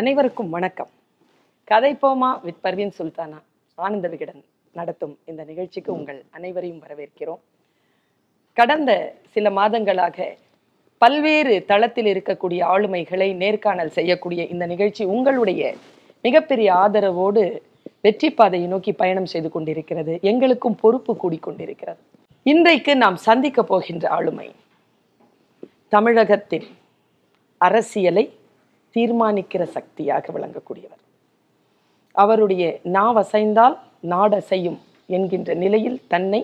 அனைவருக்கும் 0.00 0.50
வணக்கம். 0.50 0.88
கதை 1.64 1.90
போமா 2.02 2.28
வித் 2.42 2.60
பர்வீன் 2.62 2.92
சுல்தானா 2.98 3.38
ஆனந்த 3.74 4.08
விகடன் 4.08 4.42
நடத்தும் 4.72 5.18
இந்த 5.24 5.44
நிகழ்ச்சிக்கு 5.44 5.92
உங்கள் 5.92 6.24
அனைவரையும் 6.30 6.82
வரவேற்கிறோம். 6.84 7.40
கடந்த 8.52 9.14
சில 9.30 9.50
மாதங்களாக 9.50 10.28
பல்வேறு 10.98 11.64
தளத்தில் 11.64 12.10
இருக்கக்கூடிய 12.12 12.60
ஆளுமைகளை 12.74 13.28
நேர்காணல் 13.34 13.94
செய்யக்கூடிய 13.98 14.46
இந்த 14.46 14.66
நிகழ்ச்சி 14.66 15.04
உங்களுடைய 15.04 15.74
மிகப்பெரிய 16.22 16.72
ஆதரவோடு 16.74 17.44
வெற்றி 18.00 18.30
பாதையை 18.30 18.68
நோக்கி 18.68 18.92
பயணம் 18.92 19.30
செய்து 19.34 19.50
கொண்டிருக்கிறது. 19.50 20.18
எங்களுக்கும் 20.22 20.80
பொறுப்பு 20.80 21.14
கூடிக்கொண்டிருக்கிறது 21.22 22.02
இன்றைக்கு 22.42 22.96
நாம் 22.96 23.16
சந்திக்க 23.28 23.62
போகின்ற 23.62 24.08
ஆளுமை 24.08 24.50
தமிழகத்தின் 25.88 26.68
அரசியலை 27.58 28.38
தீர்மானிக்கிற 28.96 29.62
சக்தியாக 29.76 30.24
விளங்கக்கூடியவர். 30.36 31.02
அவருடைய 32.14 32.64
நாவசைந்தால் 32.96 33.76
நாடசையும் 34.12 34.78
என்கின்ற 35.08 35.54
நிலையில் 35.54 36.00
தன்னை 36.08 36.40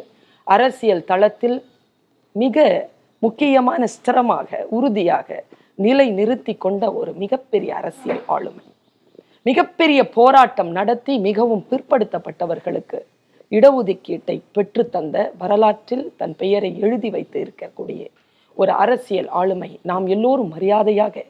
அரசியல் 0.47 1.07
தளத்தில் 1.11 1.59
மிக 2.37 2.65
முக்கியமான 3.23 3.83
ஸ்திரமாக 3.95 4.59
உறுதியாக 4.71 5.29
நிலை 5.85 6.07
நிறுத்தி 6.11 6.55
கொண்ட 6.57 6.83
ஒரு 6.93 7.11
மிகப்பெரிய 7.23 7.71
அரசியல் 7.75 8.23
ஆளுமை. 8.35 8.65
மிகப்பெரிய 9.43 10.01
போராட்டம் 10.17 10.71
நடத்தி 10.71 11.15
மிகவும் 11.19 11.65
பிற்படுத்தப்பட்டவர்களுக்கு 11.71 12.99
இடஒதுக்கீட்டை 13.53 14.37
பெற்று 14.53 14.83
தந்த 14.91 15.17
வரலாற்றில் 15.39 16.07
தன் 16.17 16.35
பெயரை 16.37 16.71
எழுதி 16.81 17.11
வைத்து 17.11 17.39
இருக்கக்கூடிய 17.45 18.03
ஒரு 18.57 18.73
அரசியல் 18.85 19.29
ஆளுமை 19.41 19.71
நாம் 19.83 20.07
எல்லோரும் 20.07 20.53
மரியாதையாக 20.55 21.25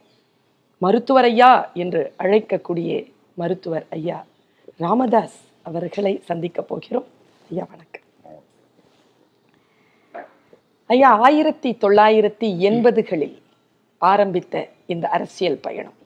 மருத்துவர் 0.77 1.23
ஐயா 1.23 1.71
என்று 1.73 2.13
அழைக்கக்கூடிய 2.19 3.11
மருத்துவர் 3.33 3.85
ஐயா 3.89 4.25
ராமதாஸ் 4.77 5.39
அவர்களை 5.61 6.21
சந்திக்கப் 6.25 6.67
போகிறோம். 6.67 7.05
ஐயா 7.51 7.67
வணக்கம். 7.69 8.01
ஐயா 10.85 11.17
ஆயிரத்தி 11.17 11.77
தொள்ளாயிரத்தி 11.81 12.49
எண்பதுகளில் 12.69 13.37
ஆரம்பித்த 13.97 14.67
இந்த 14.85 15.07
அரசியல் 15.07 15.57
பயணம் 15.57 15.97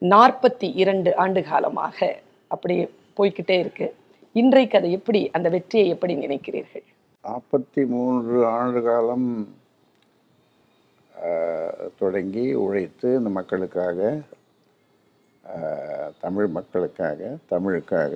நாற்பத்தி 0.00 0.70
இரண்டு 0.74 1.16
ஆண்டு 1.16 1.42
காலமாக 1.42 2.18
அப்படியே 2.48 2.90
போய்கிட்டே 3.16 3.58
இருக்கு. 3.58 3.94
இன்றைக்கு 4.32 4.78
அதை 4.78 4.92
எப்படி 4.92 5.30
அந்த 5.30 5.48
வெற்றியை 5.48 5.88
எப்படி 5.88 6.14
நினைக்கிறீர்கள்? 6.14 6.86
நாற்பத்தி 7.24 7.86
மூன்று 7.86 8.46
ஆண்டு 8.46 8.82
காலம் 8.82 9.54
தொடங்கி 11.98 12.44
உழைத்து 12.64 13.08
இந்த 13.18 13.30
மக்களுக்காக 13.38 14.20
தமிழ் 16.24 16.48
மக்களுக்காக 16.56 17.20
தமிழுக்காக 17.52 18.14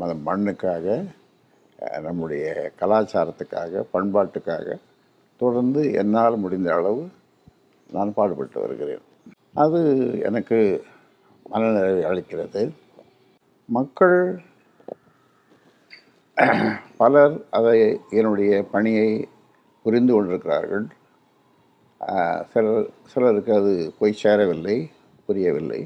மத 0.00 0.12
மண்ணுக்காக 0.28 0.86
நம்முடைய 2.06 2.44
கலாச்சாரத்துக்காக 2.80 3.82
பண்பாட்டுக்காக 3.94 4.76
தொடர்ந்து 5.42 5.82
என்னால் 6.00 6.42
முடிந்த 6.44 6.70
அளவு 6.78 7.02
நான் 7.96 8.16
பாடுபட்டு 8.18 8.58
வருகிறேன். 8.60 9.04
அது 9.62 9.80
எனக்கு 10.28 10.58
மனநிறைவை 11.52 12.02
அளிக்கிறது. 12.10 12.62
மக்கள் 13.68 14.18
பலர் 17.00 17.34
அதை 17.58 17.78
என்னுடைய 18.18 18.52
பணியை 18.74 19.08
புரிந்து 19.82 20.12
கொண்டிருக்கிறார்கள். 20.12 20.86
சிலர் 22.52 22.86
சிலருக்கு 23.12 23.52
அது 23.60 23.72
போய் 23.98 24.20
சேரவில்லை 24.22 24.76
புரியவில்லை. 25.28 25.80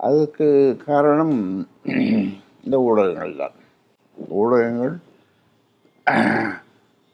அதுக்கு 0.00 0.46
காரணம் 0.86 1.36
இந்த 2.64 2.76
ஊடகங்கள் 2.88 3.34
தான். 3.42 3.56
ஊடகங்கள் 4.40 4.94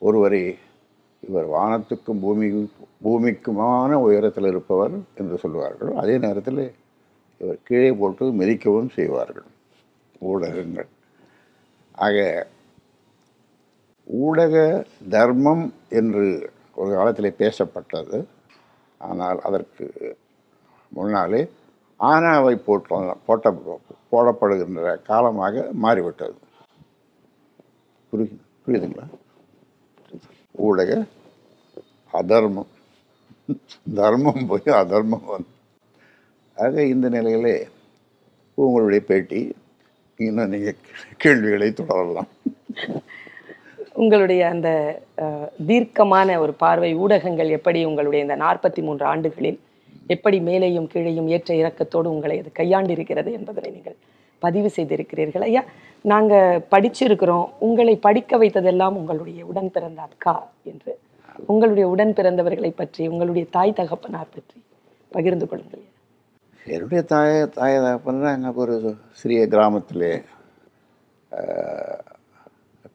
ஒருவரை 0.08 0.42
இவர் 1.22 1.48
வானத்துக்கும் 1.56 2.22
பூமி 2.24 2.48
பூமிக்குமான 3.04 3.98
உயரத்தில் 4.06 4.50
இருப்பவர் 4.52 4.94
என்று 5.20 5.36
சொல்வார்கள். 5.44 5.92
அதே 6.02 6.14
நேரத்தில் 6.26 6.62
இவர் 7.40 7.60
கீழே 7.68 7.90
போட்டு 8.00 8.24
மிதிக்கவும் 8.40 8.94
செய்வார்கள் 8.98 9.48
ஊடகங்கள். 10.30 10.88
ஆக 12.06 12.16
ஊடக 14.06 14.56
தர்மம் 15.14 15.66
என்று 16.00 16.26
ஒரு 16.74 16.90
காலத்தில் 16.94 17.38
பேசப்பட்டது. 17.38 18.18
ஆனால் 18.98 19.40
அதற்கு 19.48 19.86
முன்னாலே 20.88 21.40
ஆனாவை 21.96 22.54
போட்ட 22.66 23.16
போட்ட 23.26 23.52
போடப்படுகின்ற 24.12 25.02
காலமாக 25.08 25.64
மாறிவிட்டது. 25.84 26.38
புரியுது 28.12 28.36
புரியுதுங்களா? 28.64 29.06
ஊடக 30.66 30.92
அதர்மம். 32.12 32.70
தர்மம் 33.98 34.46
போய் 34.48 34.76
அதர்மம் 34.82 35.28
வந்து 35.32 35.54
ஆக 36.56 36.82
இந்த 36.94 37.06
நிலையிலே 37.08 37.54
உங்களுடைய 38.54 39.00
பேட்டி 39.10 39.40
இன்னும் 40.16 40.52
நீங்கள் 40.52 40.80
கேள்விகளை 41.16 41.68
தொடரலாம். 41.72 42.30
உங்களுடைய 44.00 44.42
அந்த 44.54 44.68
தீர்க்கமான 45.70 46.38
ஒரு 46.42 46.52
பார்வை 46.62 46.92
ஊடகங்கள் 47.04 47.50
எப்படி 47.56 47.80
உங்களுடைய 47.88 48.20
இந்த 48.26 48.36
நாற்பத்தி 48.44 48.80
மூன்று 48.86 49.04
ஆண்டுகளில் 49.12 49.58
எப்படி 50.14 50.38
மேலேயும் 50.48 50.88
கீழேயும் 50.92 51.28
ஏற்ற 51.34 51.50
இறக்கத்தோடு 51.62 52.08
உங்களை 52.14 52.36
அது 52.42 52.50
கையாண்டிருக்கிறது 52.60 53.30
என்பதனை 53.38 53.70
நீங்கள் 53.76 53.98
பதிவு 54.42 54.68
செய்திருக்கிறீர்கள். 54.76 55.44
ஐயா 55.48 55.62
நாங்கள் 56.12 56.62
படிச்சிருக்கிறோம். 56.72 57.46
உங்களை 57.66 57.94
படிக்க 58.06 58.38
வைத்ததெல்லாம் 58.42 58.96
உங்களுடைய 59.00 59.40
உடன் 59.50 59.70
பிறந்த 59.76 60.00
அக்கா 60.08 60.34
என்று. 60.70 60.92
உங்களுடைய 61.50 61.86
உடன் 61.94 62.16
பிறந்தவர்களை 62.18 62.72
பற்றி 62.80 63.02
உங்களுடைய 63.12 63.46
தாய் 63.56 63.78
தகப்பனார் 63.80 64.34
பற்றி 64.36 64.58
பகிர்ந்து 65.12 65.46
கொள்ளுங்கள். 65.50 65.84
என்னுடைய 66.66 67.02
தாய 67.12 67.30
தாய 67.58 67.74
தகப்பனா 67.86 68.32
எனக்கு 68.38 68.60
ஒரு 68.66 68.76
சிறிய 69.20 69.42
கிராமத்திலே 69.54 70.12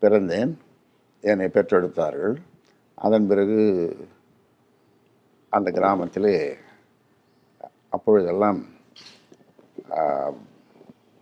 பிறந்தேன். 0.03 0.53
என்னை 1.31 1.47
பெற்றெடுத்தார்கள். 1.53 2.35
அதன் 3.05 3.27
பிறகு 3.29 3.59
அந்த 5.55 5.69
கிராமத்திலே 5.77 6.35
அப்பொழுதெல்லாம் 7.95 8.59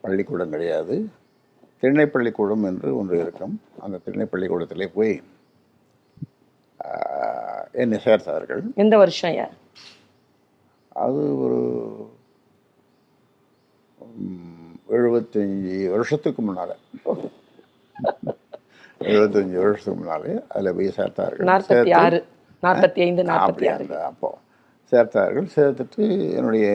பள்ளிக்கூடம் 0.03 0.53
கிடையாது. 0.55 0.95
திண்ணை 1.81 2.05
பள்ளிக்கூடம் 2.15 2.65
என்று 2.69 2.89
ஒன்று 2.99 3.15
இருக்கும். 3.23 3.55
அந்த 3.85 4.01
திண்ணை 4.05 4.25
பள்ளிக்கூடத்திலே 4.31 4.87
போய் 4.97 5.15
என்னை 7.81 7.97
சேர்த்தார்கள். 8.05 8.63
எந்த 8.83 8.95
வருஷம் 9.01 9.31
ஐயா 9.31 9.47
அது 11.03 11.21
ஒரு 11.43 11.59
எழுபத்தஞ்சி 14.97 15.77
வருஷத்துக்கு 15.93 16.41
முன்னால். 16.41 16.75
எழுபத்தஞ்சி 19.01 19.57
வருஷத்துக்கு 19.63 19.99
முன்னாலே 19.99 20.33
அதில் 20.53 20.75
போய் 20.77 20.95
சேர்த்தார்கள். 20.97 21.47
நாற்பத்தி 21.51 21.91
ஆறு 22.01 22.19
நாற்பத்தி 22.65 23.01
ஐந்து 23.07 23.23
நாற்பத்தி 23.31 23.65
ஆறு 23.71 23.83
அந்த 23.85 23.97
அப்போ 24.11 24.29
சேர்த்தார்கள். 24.91 25.47
சேர்த்துட்டு 25.55 26.03
என்னுடைய 26.37 26.67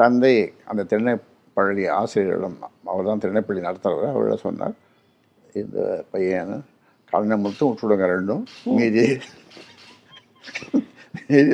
தந்தை 0.00 0.34
அந்த 0.70 0.82
திண்ணைப்பள்ளி 0.92 1.84
ஆசிரியரிடம் 1.98 2.58
அவர் 2.92 3.08
தான் 3.10 3.22
திண்ணைப்பள்ளி 3.24 3.62
நடத்துகிறவர் 3.68 4.12
அவரிடம் 4.14 4.44
சொன்னார் 4.46 4.76
இந்த 5.62 5.78
பையன் 6.14 6.54
கண்ணை 7.12 7.36
மட்டும் 7.46 7.68
விட்டுடுங்க 7.70 8.06
ரெண்டும். 8.14 8.44
மீதி 8.78 9.06
மீதி 11.28 11.52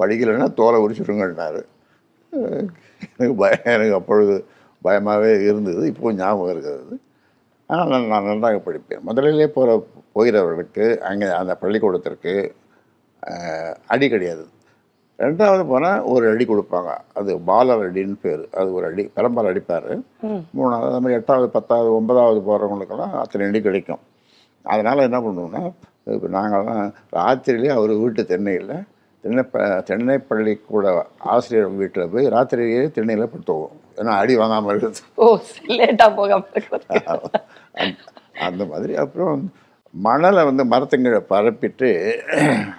படிக்கலைன்னா 0.00 0.48
தோலை 0.60 0.78
உரிச்சிடுங்கன்னாரு 0.84 1.62
எனக்கு 3.12 3.34
பயம் 3.42 3.70
எனக்கு 3.76 3.94
அப்பொழுது 3.98 4.34
பயமாகவே 4.86 5.30
இருந்தது. 5.48 5.82
இப்போ 5.92 6.12
ஞாபகம் 6.20 6.52
இருக்கிறது. 6.54 6.96
ஆனால் 7.70 7.90
நான் 7.92 8.08
நான் 8.12 8.28
நன்றாக 8.30 8.60
படிப்பேன். 8.66 9.02
முதலிலே 9.08 9.46
போகிற 9.56 9.74
போகிறவர்களுக்கு 10.16 10.86
அங்கே 11.08 11.26
அந்த 11.40 11.52
பள்ளிக்கூடத்திற்கு 11.62 12.32
அடி 13.94 14.06
கிடையாது. 14.14 14.44
ரெண்டாவது 15.24 15.62
போனால் 15.70 16.04
ஒரு 16.12 16.24
அடி 16.32 16.44
கொடுப்பாங்க. 16.50 16.90
அது 17.18 17.30
பாலர் 17.48 17.82
அடின்னு 17.86 18.16
பேர். 18.24 18.44
அது 18.60 18.68
ஒரு 18.78 18.84
அடி 18.90 19.02
பெரம்பால் 19.16 19.50
அடிப்பார். 19.50 19.90
மூணாவது 20.58 20.90
அது 20.90 21.02
மாதிரி 21.04 21.18
எட்டாவது 21.20 21.48
பத்தாவது 21.56 21.90
ஒன்பதாவது 21.98 22.40
போகிறவங்களுக்கெல்லாம் 22.48 23.14
அத்தனை 23.22 23.48
அடி 23.50 23.60
கிடைக்கும். 23.66 24.02
அதனால் 24.72 25.06
என்ன 25.08 25.18
பண்ணுவோம்னா 25.26 25.62
இப்போ 26.14 26.28
நாங்கள்லாம் 26.38 26.86
ராத்திரியிலே 27.18 27.72
அவர் 27.78 27.92
வீட்டு 28.02 28.22
தென்னையில் 28.32 28.74
தென்னை 29.22 29.42
ப 29.42 29.80
தென்னை 29.80 30.18
பள்ளிக்கூட 30.18 31.06
ஆசிரியர் 31.18 31.68
வீட்டில் 31.68 32.08
போய் 32.08 32.26
ராத்திரியே 32.26 32.90
திண்ணையில் 32.90 33.26
படுத்துவோம். 33.26 33.68
ஏன்னா 33.96 34.08
அடி 34.08 34.36
வாங்காமல் 34.36 34.80
இருக்குது 34.80 34.94
ஓ 35.14 35.38
லேட்டா 35.66 36.14
போகாம. 36.14 36.44
அந்த- 38.40 38.64
மாதிரி 38.64 38.96
அப்புறம் 38.96 39.52
மணலை 39.90 40.44
வந்து 40.44 40.64
மரத்துங்கீழே 40.64 41.22
பரப்பிட்டு 41.30 42.16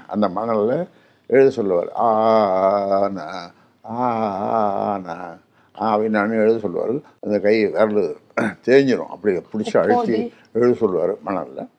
அந்த 0.08 0.30
மணலில் 0.30 0.88
எழுத 1.28 1.50
சொல்லுவார். 1.50 1.92
ஆனா 1.92 3.52
ஆனா 3.82 5.36
அப்படின்னு 5.80 6.32
எழுத 6.32 6.60
சொல்லுவார் 6.60 6.92
அந்த 7.22 7.40
கை 7.40 7.68
விரல் 7.68 8.18
தேஞ்சிரும். 8.66 9.06
அப்படி 9.06 9.42
பிடிச்சி 9.54 9.78
அழுத்தி 9.78 10.34
எழுத 10.52 10.74
சொல்லுவார் 10.74 11.22
மணலில். 11.22 11.70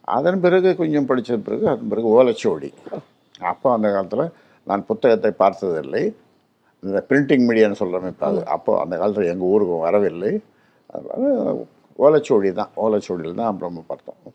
அதன் 0.00 0.40
பிறகு 0.40 0.76
கொஞ்சம் 0.76 1.06
படித்த 1.06 1.36
பிறகு 1.36 1.68
அதன் 1.68 1.88
பிறகு 1.88 2.22
ஓலைச்சுவடி. 2.22 2.72
அப்போ 3.52 3.68
அந்த 3.76 3.88
காலத்தில் 3.92 4.32
நான் 4.68 4.86
புத்தகத்தை 4.90 5.30
பார்த்ததில்லை. 5.42 6.02
இந்த 6.82 6.98
பிரிண்டிங் 7.08 7.44
மீடியான்னு 7.48 7.80
சொல்கிறோம் 7.80 8.10
இப்போ 8.12 8.26
அது. 8.26 8.40
அப்போ 8.54 8.72
அந்த 8.82 8.94
காலத்தில் 9.00 9.30
எங்கள் 9.32 9.50
ஊருக்கு 9.54 9.76
வரவில்லை. 9.86 10.32
அதனால் 10.94 11.58
ஓலைச்சுவடி 12.04 12.52
தான் 12.60 12.70
ஓலைச்சுவடியில் 12.84 13.40
தான் 13.40 13.50
அப்புறம் 13.52 13.84
பார்த்தோம். 13.90 14.34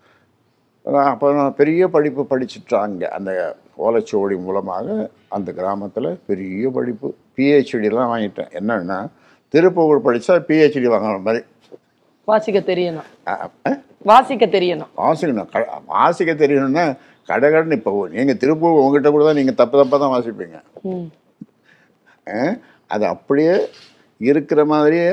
அப்போ 1.12 1.32
நான் 1.34 1.56
பெரிய 1.60 1.84
படிப்பு 1.96 2.24
படிச்சுட்டாங்க. 2.32 3.04
அந்த 3.18 3.32
ஓலைச்சுவடி 3.86 4.36
மூலமாக 4.48 5.10
அந்த 5.36 5.52
கிராமத்தில் 5.60 6.10
பெரிய 6.30 6.70
படிப்பு. 6.78 7.10
பிஹெச்டிலாம் 7.38 8.12
வாங்கிட்டேன். 8.14 8.52
என்னன்னா 8.60 9.00
திருப்பூர் 9.54 10.06
படித்தா 10.08 10.36
பிஹெச்டி 10.50 10.88
வாங்குற 10.94 11.18
மாதிரி. 11.28 11.42
வாசிக்க 12.28 12.60
தெரியணும். 12.70 13.10
வாசிக்க 14.12 14.46
தெரியணும். 14.46 14.92
வாசிக்கணும். 15.02 15.50
வாசிக்க 15.96 16.32
தெரியணும்னா 16.44 16.86
கடைகடன் 17.30 17.76
இப்போ 17.78 17.92
நீங்கள் 18.16 18.40
திருப்பூர் 18.42 18.82
உங்ககிட்ட 18.84 19.10
கூட 19.14 19.24
தான் 19.28 19.40
நீங்கள் 19.40 19.60
தப்பு 19.62 19.76
தப்பாக 19.82 20.00
தான் 20.04 20.14
வாசிப்பீங்க. 20.16 20.58
அது 22.94 23.06
அப்படியே 23.14 23.56
இருக்கிற 24.22 24.62
மாதிரியே 24.74 25.08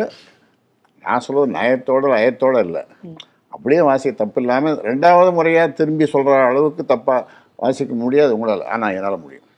நான் 1.04 1.24
சொல்வது 1.26 1.48
நயத்தோட 1.58 2.04
லயத்தோட 2.14 2.56
இல்லை. 2.66 2.82
அப்படியே 3.54 3.80
வாசிக்க 3.88 4.12
தப்பு 4.20 4.40
இல்லாமல் 4.42 4.76
ரெண்டாவது 4.88 5.30
முறையாக 5.38 5.74
திரும்பி 5.78 6.04
சொல்கிற 6.12 6.36
அளவுக்கு 6.50 6.82
தப்பாக 6.92 7.26
வாசிக்க 7.62 7.94
முடியாது 8.04 8.34
உங்களால். 8.36 8.68
ஆனால் 8.74 8.94
என்னால் 8.98 9.22
முடியும். 9.24 9.48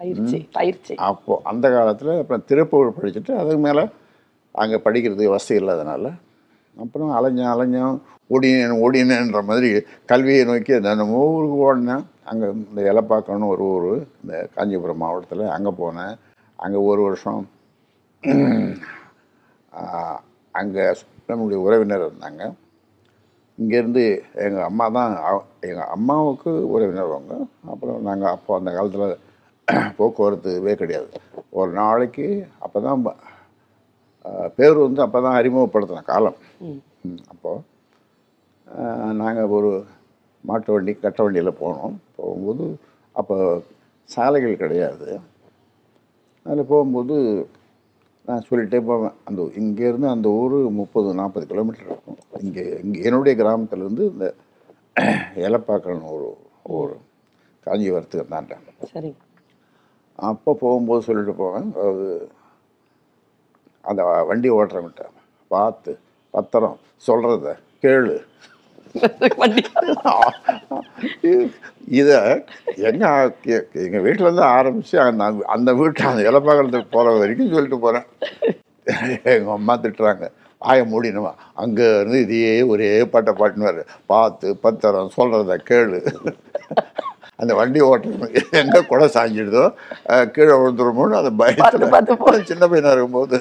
பயிற்சி 0.00 0.38
பயிற்சி. 0.56 0.94
அப்போது 1.10 1.42
அந்த 1.50 1.66
காலத்தில் 1.76 2.12
அப்புறம் 2.22 2.44
திருப்பூர் 2.50 2.96
படிச்சுட்டு 2.96 3.32
அதுக்கு 3.40 3.62
மேலே 3.66 3.84
அங்கே 4.62 4.78
படிக்கிறதுக்கு 4.84 5.36
வசதி 5.36 5.56
இல்லாதனால 5.60 6.12
அப்புறம் 6.82 7.10
அலைஞ்சேன் 7.18 7.52
அலைஞ்சோம் 7.54 7.96
ஓடினேன் 8.34 8.80
ஓடினேன்ற 8.84 9.40
மாதிரி 9.50 9.70
கல்வியை 10.10 10.42
நோக்கி 10.48 10.72
தினமும் 10.86 11.28
ஊருக்கு 11.34 11.58
ஓடினேன். 11.66 12.04
அங்கே 12.30 12.46
இந்த 12.70 12.80
எலப்பாக்கம்னு 12.92 13.52
ஒரு 13.52 13.62
ஊர் 13.74 13.90
இந்த 14.22 14.34
காஞ்சிபுரம் 14.56 15.02
மாவட்டத்தில் 15.02 15.44
அங்கே 15.56 15.72
போனேன். 15.80 16.14
அங்கே 16.64 16.80
ஒரு 16.90 17.00
வருஷம் 17.08 17.42
அங்கே 20.60 20.84
நம்முடைய 21.30 21.58
உறவினர் 21.66 22.04
இருந்தாங்க. 22.06 22.42
இங்கேருந்து 23.58 24.04
எங்கள் 24.44 24.66
அம்மா 24.70 24.86
தான் 24.96 25.14
எங்கள் 25.68 25.90
அம்மாவுக்கு 25.96 26.50
உறவினர் 26.74 27.14
அவங்க. 27.14 27.34
அப்புறம் 27.72 27.98
நாங்கள் 28.08 28.32
அப்போ 28.34 28.52
அந்த 28.58 28.70
காலத்தில் 28.76 29.18
போக்குவரத்துவே 29.98 30.74
கிடையாது. 30.82 31.10
ஒரு 31.58 31.70
நாளைக்கு 31.80 32.26
அப்போ 32.64 32.78
தான் 32.88 33.02
பேர் 34.56 34.84
வந்து 34.84 35.00
அப்போ 35.04 35.18
தான் 35.26 35.38
அறிமுகப்படுத்தின 35.40 36.04
காலம். 36.12 36.38
அப்போது 37.32 37.64
நாங்கள் 39.22 39.52
ஒரு 39.58 39.70
மாட்டு 40.48 40.70
வண்டி 40.74 40.92
கட்ட 40.94 41.20
வண்டியில் 41.24 41.58
போனோம். 41.62 41.94
போகும்போது 42.16 42.64
அப்போ 43.20 43.36
சாலைகள் 44.14 44.62
கிடையாது. 44.62 45.08
அதில் 46.46 46.70
போகும்போது 46.72 47.16
நான் 48.28 48.46
சொல்லிட்டே 48.48 48.80
போவேன். 48.90 49.14
அந்த 49.28 49.40
இங்கேருந்து 49.60 50.08
அந்த 50.14 50.28
ஊர் 50.40 50.56
முப்பது 50.80 51.08
நாற்பது 51.20 51.44
கிலோமீட்டர் 51.52 51.88
இருக்கும். 51.90 52.18
இங்கே 52.46 52.64
இங்கே 52.84 53.00
என்னுடைய 53.08 53.34
கிராமத்துலேருந்து 53.40 54.04
இந்த 54.12 54.26
எலப்பாக்கன்னு 55.48 56.12
ஒரு 56.16 56.28
ஊர் 56.76 56.92
காஞ்சிபுரத்துக்கு 57.66 58.32
தாண்டேன் 58.34 58.66
சரிங்க 58.92 59.18
அப்போ 60.30 60.50
போகும்போது 60.64 61.06
சொல்லிட்டு 61.08 61.34
போவேன். 61.42 61.68
அதாவது 61.76 62.06
அந்த 63.90 64.02
வண்டி 64.30 64.48
ஓட்டுறவங்கிட்ட 64.58 65.04
பார்த்து 65.54 65.92
பத்திரம் 66.34 66.78
சொல்கிறத 67.06 67.54
கேளு. 67.84 68.16
இதை 71.98 72.18
எங்க 72.88 73.04
எங்கள் 73.84 74.04
வீட்டிலேருந்து 74.06 74.44
ஆரம்பித்து 74.56 74.96
அந்த 75.06 75.24
அந்த 75.54 75.70
வீட்டு 75.80 76.08
அந்த 76.10 76.22
இலப்பாக்கலத்துக்கு 76.30 76.94
போகிற 76.96 77.14
வரைக்கும் 77.20 77.54
சொல்லிட்டு 77.54 77.78
போகிறேன் 77.84 78.06
எங்கள் 79.34 79.56
அம்மா 79.58 79.74
திட்டுறாங்க. 79.82 80.26
ஆய 80.68 80.84
மூடினுமா 80.92 81.32
அங்கே 81.62 81.86
இருந்து 81.98 82.20
இதையே 82.26 82.54
ஒரே 82.72 82.88
பாட்டை 83.12 83.32
பாட்டினார் 83.40 83.80
பார்த்து 84.12 84.48
பத்திரம் 84.64 85.16
சொல்கிறத 85.18 85.58
கேளு. 85.70 86.00
அந்த 87.40 87.52
வண்டி 87.58 87.80
ஓட்டணும் 87.88 88.32
எங்கே 88.60 88.80
குடை 88.90 89.06
சாஞ்சிடுதோ 89.16 89.64
கீழே 90.36 90.54
விழுந்துருமோன்னு 90.60 91.18
போ. 91.18 91.32
பயத்தில் 91.42 92.48
சின்ன 92.52 92.64
பையனாக 92.70 92.94
இருக்கும்போது 92.94 93.38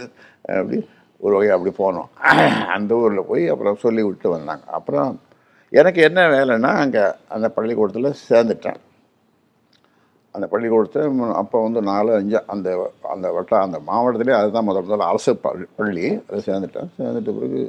அப்படி 0.47 0.77
ஒரு 1.21 1.35
வகையாக 1.35 1.57
அப்படி 1.57 1.71
போனோம். 1.83 2.09
அந்த 2.75 2.95
ஊரில் 2.95 3.25
போய் 3.25 3.47
அப்புறம் 3.47 3.75
சொல்லி 3.75 4.03
விட்டு 4.03 4.29
வந்தாங்க. 4.29 4.65
அப்புறம் 4.71 5.19
எனக்கு 5.71 6.01
என்ன 6.01 6.19
வேலைன்னா 6.27 6.71
அங்கே 6.83 7.03
அந்த 7.27 7.47
பள்ளிக்கூடத்தில் 7.49 8.19
சேர்ந்துட்டேன். 8.29 8.79
அந்த 10.35 10.47
பள்ளிக்கூடத்தில் 10.47 11.33
அப்போ 11.33 11.61
வந்து 11.61 11.81
நாலு 11.81 12.13
அஞ்சு 12.13 12.43
அந்த 12.45 12.69
அந்த 13.03 13.31
வட்டம் 13.31 13.61
அந்த 13.61 13.79
மாவட்டத்திலே 13.79 14.33
அதுதான் 14.33 14.63
முதல் 14.63 14.85
முதல்ல 14.87 15.07
அரசு 15.11 15.35
பள்ளி 15.37 15.65
பள்ளி. 15.75 16.05
அதை 16.29 16.41
சேர்ந்துட்டேன். 16.45 16.89
சேர்ந்துட்ட 16.97 17.33
பிறகு 17.39 17.63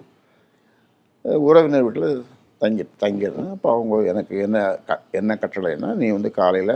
உறவினர் 1.47 1.83
வீட்டில் 1.83 2.25
தங்கி 2.59 2.85
தங்கியிருந்தேன். 3.03 3.51
அப்போ 3.51 3.71
அவங்க 3.73 4.09
எனக்கு 4.13 4.39
என்ன 4.39 4.59
க 4.89 5.01
என்ன 5.11 5.35
கட்டளைன்னா 5.35 5.95
நீ 5.95 6.11
வந்து 6.11 6.31
காலையில் 6.31 6.75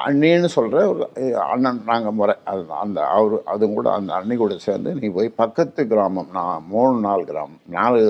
அண்ணின்னு 0.00 0.48
சொல்கிற 0.54 0.80
ஒரு 0.90 1.04
அண்ணன் 1.52 1.80
நாங்கள் 1.90 2.16
முறை. 2.18 2.34
அது 2.50 2.62
அந்த 2.82 2.98
அவர் 3.14 3.36
அது 3.52 3.64
கூட 3.76 3.86
அந்த 3.98 4.10
அண்ணி 4.18 4.34
கூட 4.42 4.56
சேர்ந்து 4.66 4.90
நீ 5.00 5.06
போய் 5.16 5.30
பக்கத்து 5.42 5.82
கிராமம் 5.92 6.30
நான் 6.36 6.66
மூணு 6.72 6.96
நாலு 7.06 7.22
கிராமம் 7.30 7.62
நாலு 7.76 8.00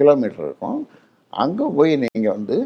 கிலோமீட்டர் 0.00 0.46
இருக்கும். 0.48 0.80
அங்கே 1.42 1.66
போய் 1.76 1.92
நீங்கள் 2.02 2.34
வந்து 2.36 2.56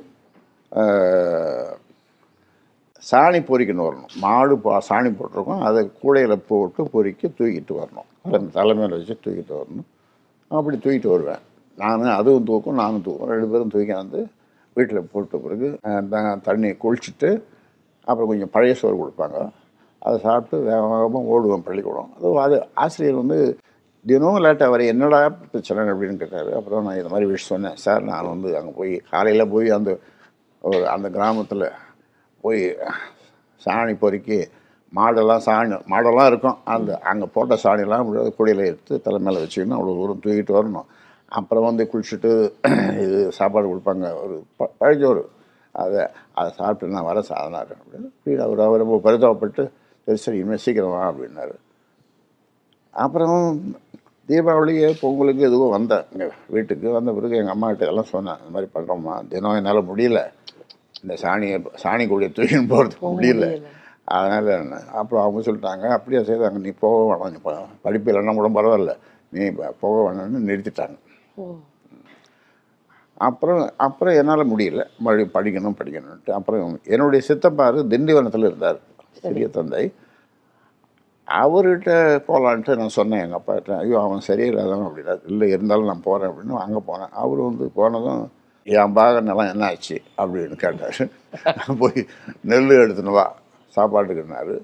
சாணி 3.10 3.40
பொறிக்கணும் 3.48 3.86
வரணும். 3.88 4.14
மாடு 4.22 4.54
பா 4.64 4.72
சாணி 4.88 5.10
போட்டிருக்கோம். 5.18 5.62
அதை 5.68 5.80
கூடையில் 6.00 6.44
போட்டு 6.48 6.82
பொறிக்கி 6.94 7.26
தூக்கிட்டு 7.38 7.74
வரணும். 7.80 8.08
தலைமை 8.24 8.48
தலைமையில் 8.56 8.96
வச்சு 8.96 9.16
தூக்கிட்டு 9.24 9.54
வரணும். 9.60 9.86
அப்படி 10.56 10.76
தூக்கிட்டு 10.84 11.12
வருவேன். 11.14 11.44
நானும் 11.82 12.18
அதுவும் 12.20 12.48
தூக்கும் 12.50 12.80
நானும் 12.82 13.04
தூக்கும். 13.06 13.30
ரெண்டு 13.32 13.48
பேரும் 13.52 13.72
தூக்கி 13.74 13.94
வந்து 14.00 14.20
வீட்டில் 14.76 15.08
போட்ட 15.12 15.36
பிறகு 15.44 15.68
தண்ணியை 15.84 16.34
தண்ணி 16.48 16.68
குளிச்சுட்டு 16.84 17.30
அப்புறம் 18.08 18.30
கொஞ்சம் 18.30 18.52
பழைய 18.56 18.74
சோறு 18.80 18.96
கொடுப்பாங்க. 19.02 19.38
அதை 20.06 20.16
சாப்பிட்டு 20.26 20.56
வேக 20.68 20.82
வேகமாக 20.92 21.32
ஓடுவோம் 21.34 21.64
பள்ளிக்கூடம். 21.68 22.10
அது 22.16 22.28
அது 22.44 22.56
ஆசிரியர் 22.84 23.22
வந்து 23.22 23.38
தினமும் 24.04 24.42
லேட்டாக 24.44 24.72
வர 24.72 24.82
என்னடா 24.92 25.18
பிரச்சனை 25.52 25.88
அப்படின்னு 25.94 26.20
கேட்டார். 26.20 26.50
அப்புறம் 26.58 26.84
நான் 26.86 26.98
இந்த 27.00 27.10
மாதிரி 27.12 27.26
விஷயம் 27.30 27.52
சொன்னேன். 27.54 27.78
சார் 27.84 28.02
நான் 28.10 28.30
வந்து 28.34 28.50
அங்கே 28.58 28.72
போய் 28.78 28.94
காலையில் 29.12 29.50
போய் 29.54 29.68
அந்த 29.78 29.90
ஒரு 30.68 30.78
அந்த 30.94 31.08
கிராமத்தில் 31.16 31.66
போய் 32.44 32.62
சாணி 33.64 33.94
பொறுக்கி 34.02 34.38
மாடெல்லாம் 34.98 35.42
சாணி 35.46 35.76
மாடெல்லாம் 35.92 36.28
இருக்கும். 36.30 36.58
அந்த 36.74 36.90
அங்கே 37.10 37.26
போட்ட 37.34 37.54
சாணியெல்லாம் 37.64 38.06
குடியில் 38.38 38.68
எடுத்து 38.70 39.02
தலை 39.06 39.18
மேலே 39.26 39.42
வச்சுக்கணும் 39.42 39.78
அவ்வளோ 39.78 39.96
தூரம் 39.98 40.22
தூக்கிட்டு 40.24 40.56
வரணும். 40.58 40.88
அப்புறம் 41.38 41.66
வந்து 41.68 41.84
குளிச்சுட்டு 41.92 42.30
இது 43.04 43.18
சாப்பாடு 43.38 43.66
கொடுப்பாங்க. 43.72 44.06
ஒரு 44.24 44.36
ப 44.58 44.70
பழஞ்சோறு. 44.80 45.24
அதை 45.82 46.02
அதை 46.38 46.48
சாப்பிட்டு 46.58 46.94
நான் 46.94 47.08
வர 47.10 47.18
சாதனாரு 47.30 47.72
அப்படின்னு 47.78 48.08
இப்படி 48.16 48.36
அவர் 48.46 48.60
அவர் 48.66 48.82
ரொம்ப 48.84 48.96
பரிதாபப்பட்டு 49.06 49.64
சரி 50.06 50.20
சரி 50.24 50.38
இனிமேல் 50.40 50.64
சீக்கிரம் 50.64 50.94
வா 50.94 51.02
அப்படின்னாரு. 51.10 51.56
அப்புறம் 53.04 53.38
தீபாவளிக்கு 54.28 54.86
பொங்கலுக்கு 55.00 55.42
எதுவும் 55.48 55.74
வந்தேன் 55.76 56.06
இங்கே 56.12 56.26
வீட்டுக்கு 56.54 56.88
வந்த 56.96 57.10
பிறகு 57.16 57.38
எங்கள் 57.40 57.54
அம்மா 57.54 57.68
கிட்ட 57.70 57.86
எல்லாம் 57.92 58.12
சொன்னேன். 58.14 58.38
இந்த 58.40 58.52
மாதிரி 58.54 58.68
பண்ணுறோம்மா 58.74 59.14
தினம் 59.32 59.58
என்னால் 59.58 59.88
முடியல. 59.90 60.20
இந்த 61.02 61.14
சாணியை 61.22 61.58
சாணி 61.82 62.04
கூடிய 62.08 62.28
தூக்கின்னு 62.36 62.70
போகிறதுக்கு 62.72 63.08
முடியல. 63.16 63.46
அதனால் 64.16 64.46
என்ன? 64.62 64.76
அப்புறம் 65.00 65.22
அவங்க 65.24 65.40
சொல்லிட்டாங்க 65.48 65.86
அப்படியே 65.96 66.20
செய்தாங்க. 66.28 66.58
நீ 66.66 66.70
போக 66.84 66.98
வேணாம். 67.10 67.32
நீ 67.34 67.40
படிப்பு 67.86 68.10
இல்லைன்னா 68.12 68.34
கூட 68.40 68.50
பரவாயில்ல. 68.58 68.94
நீ 69.36 69.42
போக 69.82 69.94
வேணாம்னு 70.06 70.40
நிறுத்திட்டாங்க. 70.50 70.96
அப்புறம் 73.20 73.72
அப்புறம் 73.78 74.14
என்னால் 74.14 74.50
முடியல. 74.50 74.82
மறுபடியும் 74.98 75.34
படிக்கணும் 75.34 75.78
படிக்கணும்ட்டு 75.80 76.32
அப்புறம் 76.32 76.62
என்னுடைய 76.86 77.20
சித்தப்பாரு 77.28 77.78
திண்டிவனத்தில் 77.92 78.46
இருந்தார். 78.48 78.78
சிறிய 79.18 79.48
தந்தை. 79.48 79.84
அவர்கிட்ட 81.28 81.92
போகலான்ட்டு 82.28 82.76
நான் 82.76 82.96
சொன்னேன் 82.98 83.22
எங்கள் 83.24 83.38
அப்பாட்ட 83.40 83.72
ஐயோ 83.78 83.96
அவன் 84.00 84.26
சரியில்லாதவன் 84.28 84.86
அப்படின்னா 84.88 85.14
இல்லை 85.26 85.50
இருந்தாலும் 85.50 85.86
நான் 85.86 86.06
போகிறேன் 86.06 86.30
அப்படின்னு 86.30 86.62
அங்கே 86.64 86.80
போனேன். 86.86 87.12
அவர் 87.12 87.40
வந்து 87.40 87.64
போனதும் 87.74 88.22
என் 88.66 88.92
பாக 88.92 89.20
நிலம் 89.20 89.50
என்ன 89.52 89.64
ஆச்சு? 89.64 89.96
அப்படின்னு 90.18 90.56
கேட்டார். 90.56 91.00
நான் 91.58 91.78
போய் 91.78 92.00
நெல் 92.42 92.80
எடுத்துன்னு 92.82 93.10
வா 93.10 93.26
சாப்பாட்டுக்குன்னாரு 93.74 94.56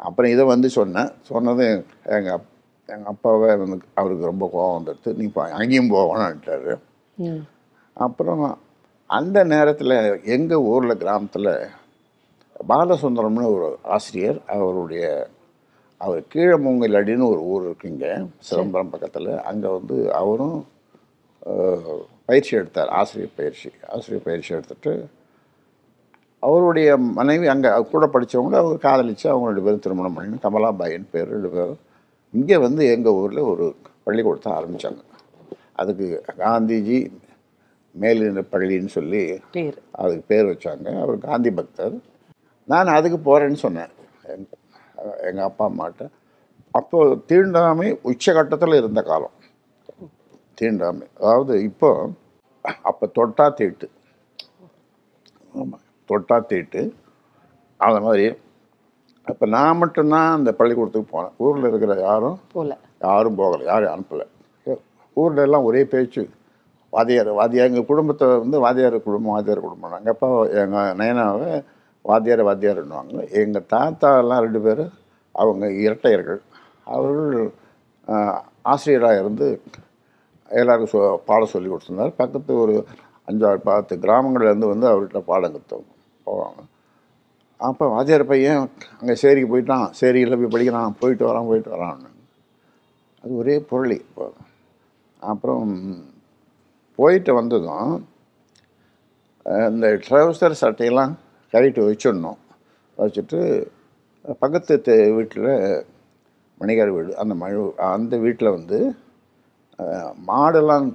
அப்புறம் 0.00 0.30
இதை 0.30 0.44
வந்து 0.44 0.68
சொன்னேன். 0.70 1.10
சொன்னதும் 1.22 1.72
எங்கள் 2.16 2.32
அப் 2.32 2.48
எங்கள் 2.88 3.10
அப்பாவே 3.12 3.50
வந்து 3.56 3.76
அவருக்கு 3.94 4.24
ரொம்ப 4.24 4.46
கோவம் 4.54 4.76
வந்துடுது 4.78 5.12
நீ 5.14 5.26
அங்கேயும் 5.58 5.92
போகணுன்ட்டாரு 5.92 6.72
ம். 7.18 7.42
அப்புறம் 7.96 8.44
அந்த 9.10 9.38
நேரத்தில் 9.44 9.94
எங்கள் 10.26 10.66
ஊரில் 10.70 11.00
கிராமத்தில் 11.00 11.50
பாலசுந்தரம்னு 12.68 13.46
ஒரு 13.54 13.68
ஆசிரியர் 13.88 14.38
அவருடைய 14.46 15.04
அவர் 16.00 16.22
கீழமூங்கலடின்னு 16.34 17.26
ஒரு 17.30 17.42
ஊர் 17.44 17.66
இருக்குங்க 17.66 18.06
சிதம்பரம் 18.38 18.90
பக்கத்தில். 18.90 19.30
அங்கே 19.42 19.68
வந்து 19.68 19.96
அவரும் 20.12 20.56
பயிற்சி 22.28 22.52
எடுத்தார் 22.56 22.90
ஆசிரியர் 22.92 23.36
பயிற்சி 23.36 23.68
ஆசிரியர் 23.88 24.26
பயிற்சி 24.26 24.50
எடுத்துட்டு 24.54 24.92
அவருடைய 26.42 26.96
மனைவி 27.18 27.46
அங்கே 27.46 27.70
கூட 27.90 28.04
படித்தவங்கள 28.06 28.56
அவர் 28.56 28.78
காதலிச்சு 28.78 29.26
அவங்களுடைய 29.30 29.52
ரெண்டு 29.52 29.64
பேரும் 29.66 29.84
திருமணம் 29.86 30.16
பண்ணி 30.16 30.38
கமலாபாயின் 30.38 31.10
பேர் 31.10 31.28
ரெண்டு 31.28 31.50
பேரும் 31.50 31.80
இங்கே 32.34 32.56
வந்து 32.56 32.82
எங்கள் 32.92 33.12
ஊரில் 33.12 33.48
ஒரு 33.52 33.66
பள்ளிக்கூடத்தை 34.04 34.50
ஆரம்பித்தாங்க 34.52 35.02
அதுக்கு 35.76 36.06
காந்திஜி 36.38 36.98
மேல்நிலை 38.00 38.42
பள்ளின்னு 38.52 38.90
சொல்லி 38.96 39.40
பேர். 39.50 39.76
அதுக்கு 39.92 40.24
பேர் 40.26 40.44
வச்சாங்க. 40.44 41.00
அவர் 41.00 41.18
காந்தி 41.18 41.50
பக்தர். 41.50 41.96
நான் 42.68 42.94
அதுக்கு 42.98 43.18
போகிறேன்னு 43.18 43.60
சொன்னேன். 43.64 43.92
எங்கள் 45.28 45.44
அப்பா 45.44 45.64
அம்மாட்ட. 45.68 46.04
அப்போ 46.70 46.98
தீண்டாமை 47.26 47.88
உச்சகட்டத்தில் 48.04 48.78
இருந்த 48.80 49.02
காலம். 49.02 49.34
தீண்டாமை. 50.54 51.06
அதாவது 51.16 51.62
இப்போ 51.62 51.90
அப்போ 52.88 53.06
தொட்டா 53.18 53.46
தீட்டு. 53.54 53.86
ஆமாம் 55.54 55.82
தொட்டா 56.08 56.36
தீட்டு. 56.46 56.82
அது 57.76 58.00
மாதிரி. 58.00 58.26
அப்போ 59.30 59.46
நான் 59.46 59.76
மட்டும்தான் 59.76 60.30
அந்த 60.32 60.50
பள்ளிக்கூடத்துக்கு 60.52 61.08
போனேன். 61.14 61.34
ஊரில் 61.36 61.68
இருக்கிற 61.68 62.00
யாரும் 62.00 62.40
போல. 62.52 62.78
யாரும் 62.98 63.38
போகலை. 63.38 63.64
யாரும் 63.64 63.92
அனுப்பலை. 63.94 64.26
ஊரில் 65.16 65.44
எல்லாம் 65.46 65.62
ஒரே 65.62 65.84
பேச்சு. 65.84 66.22
வாத்தியார் 66.96 67.30
வாத்தியார் 67.40 67.70
எங்கள் 67.70 67.90
குடும்பத்தை 67.90 68.26
வந்து 68.44 68.58
வாத்தியார் 68.64 68.96
குடும்பம் 69.06 69.34
வாத்தியார் 69.36 69.66
குடும்பம் 69.66 69.96
எங்கள் 70.00 70.14
அப்பா 70.16 70.28
எங்கள் 70.62 70.96
நயனாவை 71.00 71.50
வாத்தியார் 72.04 72.42
வாத்தியார்னுவாங்க 72.48 73.22
எங்கள் 73.42 73.68
தாத்தா 73.74 74.10
எல்லாம் 74.22 74.44
ரெண்டு 74.46 74.60
பேர் 74.66 74.84
அவங்க 75.34 75.64
இரட்டையர்கள். 75.84 76.40
அவர்கள் 76.94 77.32
ஆசிரியராக 78.72 79.22
இருந்து 79.22 79.46
எல்லாருக்கும் 80.50 80.92
சொ 80.94 81.00
பாடம் 81.28 81.52
சொல்லி 81.54 81.68
கொடுத்துருந்தார். 81.70 82.14
பக்கத்து 82.22 82.52
ஒரு 82.64 82.74
அஞ்சாறு 83.28 83.60
பத்து 83.68 83.94
கிராமங்கள்லேருந்து 84.04 84.72
வந்து 84.72 84.86
அவர்கிட்ட 84.90 85.20
பாடம் 85.30 85.54
கற்றுவங்க 85.54 85.92
போவாங்க. 86.26 86.60
அப்போ 87.60 87.84
வாத்தியார் 87.94 88.30
பையன் 88.32 88.62
அங்கே 89.00 89.14
சேரிக்கு 89.22 89.48
போயிட்டான். 89.52 89.86
சேரியில் 90.00 90.38
போய் 90.40 90.54
படிக்கிறான். 90.54 90.96
போயிட்டு 91.02 91.24
வரான் 91.30 91.48
போயிட்டு 91.50 91.72
வரான்னு 91.76 92.10
அது 93.24 93.32
ஒரே 93.42 93.56
பொருளி. 93.70 93.98
அப்புறம் 95.22 95.70
போயிட்டு 96.98 97.32
வந்ததும் 97.38 97.92
இந்த 99.70 99.86
ட்ரௌசர் 100.04 100.60
சட்டையெல்லாம் 100.62 101.14
கழட்டி 101.52 101.80
வச்சிடணும். 101.86 102.38
வச்சுட்டு 102.98 103.40
பக்கத்து 104.42 104.94
வீட்டில் 105.16 105.50
மணிகார் 106.60 106.92
வீடு 106.96 107.16
அந்த 107.22 107.34
மழு 107.42 107.62
அந்த 107.94 108.16
வீட்டில் 108.24 108.54
வந்து 108.56 108.78
மாடெல்லாம் 110.28 110.86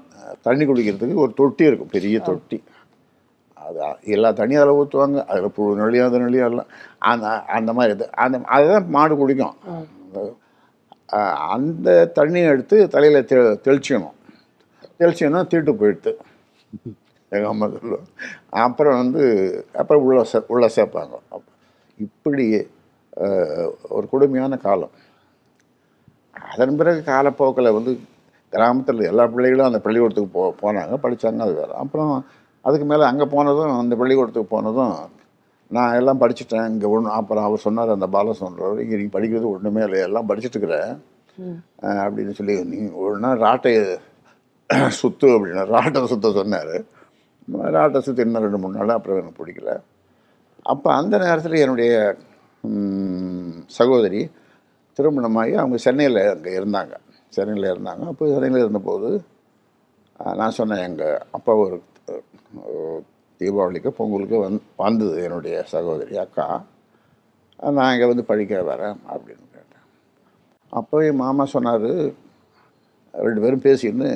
தண்ணி 0.46 0.64
குடிக்கிறதுக்கு 0.66 1.24
ஒரு 1.26 1.34
தொட்டி 1.40 1.70
இருக்கும் 1.70 1.94
பெரிய 1.96 2.18
தொட்டி. 2.28 2.58
அது 3.58 3.80
எல்லா 4.16 4.30
தண்ணியும் 4.40 4.62
அதில் 4.64 4.80
ஊற்றுவாங்க 4.82 5.20
அதில் 5.32 5.56
புழு 5.58 5.80
நொழியும் 5.80 6.08
அது 6.10 6.22
நொழியும் 6.24 6.50
எல்லாம். 6.50 6.70
அந்த 7.12 7.26
அந்த 7.58 7.72
மாதிரி 7.78 7.96
இது 7.98 8.06
அந்த 8.24 8.40
அதுதான் 8.56 8.88
மாடு 8.96 9.16
குடிக்கும். 9.22 9.58
அந்த 11.56 11.90
தண்ணியை 12.18 12.48
எடுத்து 12.54 12.78
தலையில் 12.96 13.28
தெ 13.32 13.38
தெளிச்சிக்கணும் 13.68 14.16
தெளிச்சிங்கன்னா 15.00 15.42
தீட்டு 15.52 15.74
போயிடுது. 15.82 16.12
எங்கள் 17.32 17.52
அம்மா 17.52 17.66
சொல்லுவோம் 17.74 18.06
அப்புறம் 18.66 18.98
வந்து 19.02 19.24
அப்புறம் 19.82 20.04
உள்ள 20.08 20.22
சே 20.32 20.40
உள்ளே 20.54 20.68
சேர்ப்பாங்க. 20.76 21.16
இப்படி 22.00 22.46
ஒரு 23.98 24.06
கொடுமையான 24.14 24.58
காலம். 24.66 24.94
அதன் 26.52 26.78
பிறகு 26.80 27.00
காலப்போக்கில் 27.12 27.76
வந்து 27.78 27.92
கிராமத்தில் 28.54 29.10
எல்லா 29.12 29.24
பிள்ளைகளும் 29.34 29.70
அந்த 29.70 29.80
பள்ளிக்கூடத்துக்கு 29.86 30.32
போ 30.38 30.44
போனாங்க 30.62 30.96
படித்தாங்க 31.06 31.46
அது 31.46 31.56
வேறு. 31.60 31.74
அப்புறம் 31.84 32.14
அதுக்கு 32.66 32.86
மேலே 32.92 33.04
அங்கே 33.10 33.26
போனதும் 33.36 33.80
அந்த 33.82 33.96
பள்ளிக்கூடத்துக்கு 34.02 34.54
போனதும் 34.56 34.96
நான் 35.72 35.98
எல்லாம் 36.00 36.22
படிச்சுட்டேன். 36.22 36.70
இங்கே 36.74 36.88
ஒன்று 36.94 37.10
அப்புறம் 37.20 37.46
அவர் 37.48 37.66
சொன்னார் 37.66 37.96
அந்த 37.98 38.08
பால 38.16 38.34
சொல்கிறவர் 38.42 38.82
இங்கே 38.84 38.98
நீ 39.02 39.06
படிக்கிறது 39.16 39.48
ஒன்றுமே 39.54 39.84
இல்லை 39.88 40.00
எல்லாம் 40.08 40.30
படிச்சுட்டு 40.30 40.58
இருக்கிற 40.58 40.78
அஹ் 41.88 42.02
அப்படின்னு 42.06 42.34
சொல்லி 42.40 42.56
நீ 42.72 42.78
நாள் 43.26 43.44
ராட்டை 43.48 43.74
சுத்து 45.00 45.28
அப்படின்னா. 45.36 45.64
ராட்டை 45.76 46.02
சுத்த 46.12 46.32
சொன்னார். 46.40 46.76
ராட்டை 47.76 48.00
சுற்றி 48.06 48.24
இன்னும் 48.26 48.46
ரெண்டு 48.46 48.60
மூணு 48.64 48.78
நாள் 48.80 48.98
அப்புறம் 48.98 49.20
எனக்கு 49.22 49.40
பிடிக்கல. 49.42 49.74
அப்போ 50.72 50.90
அந்த 51.00 51.16
நேரத்தில் 51.24 51.62
என்னுடைய 51.64 51.94
சகோதரி 53.80 54.22
திருமணமாகி 54.98 55.54
அவங்க 55.62 55.78
சென்னையில் 55.86 56.22
அங்கே 56.34 56.54
இருந்தாங்க. 56.60 56.94
சென்னையில் 57.36 57.72
இருந்தாங்க. 57.74 58.04
அப்போ 58.12 58.24
சென்னையில் 58.34 58.64
இருந்தபோது 58.66 59.10
நான் 60.40 60.58
சொன்னேன் 60.60 60.86
எங்கள் 60.88 61.22
அப்பா 61.38 61.52
ஒரு 61.64 61.78
தீபாவளிக்கு 63.42 63.90
பொங்கலுக்கு 64.00 64.38
வந் 64.46 64.58
வந்தது 64.84 65.18
என்னுடைய 65.28 65.56
சகோதரி 65.74 66.16
அக்கா. 66.24 66.48
நான் 67.78 67.92
இங்கே 67.94 68.10
வந்து 68.12 68.26
படிக்க 68.32 68.62
வரேன் 68.72 68.98
அப்படின்னு 69.14 69.46
கேட்டேன். 69.56 69.86
அப்போ 70.80 70.98
என் 71.10 71.22
மாமா 71.24 71.46
சொன்னார் 71.56 71.92
ரெண்டு 73.14 73.42
பேரும் 73.44 73.66
பேசின்னு 73.68 74.10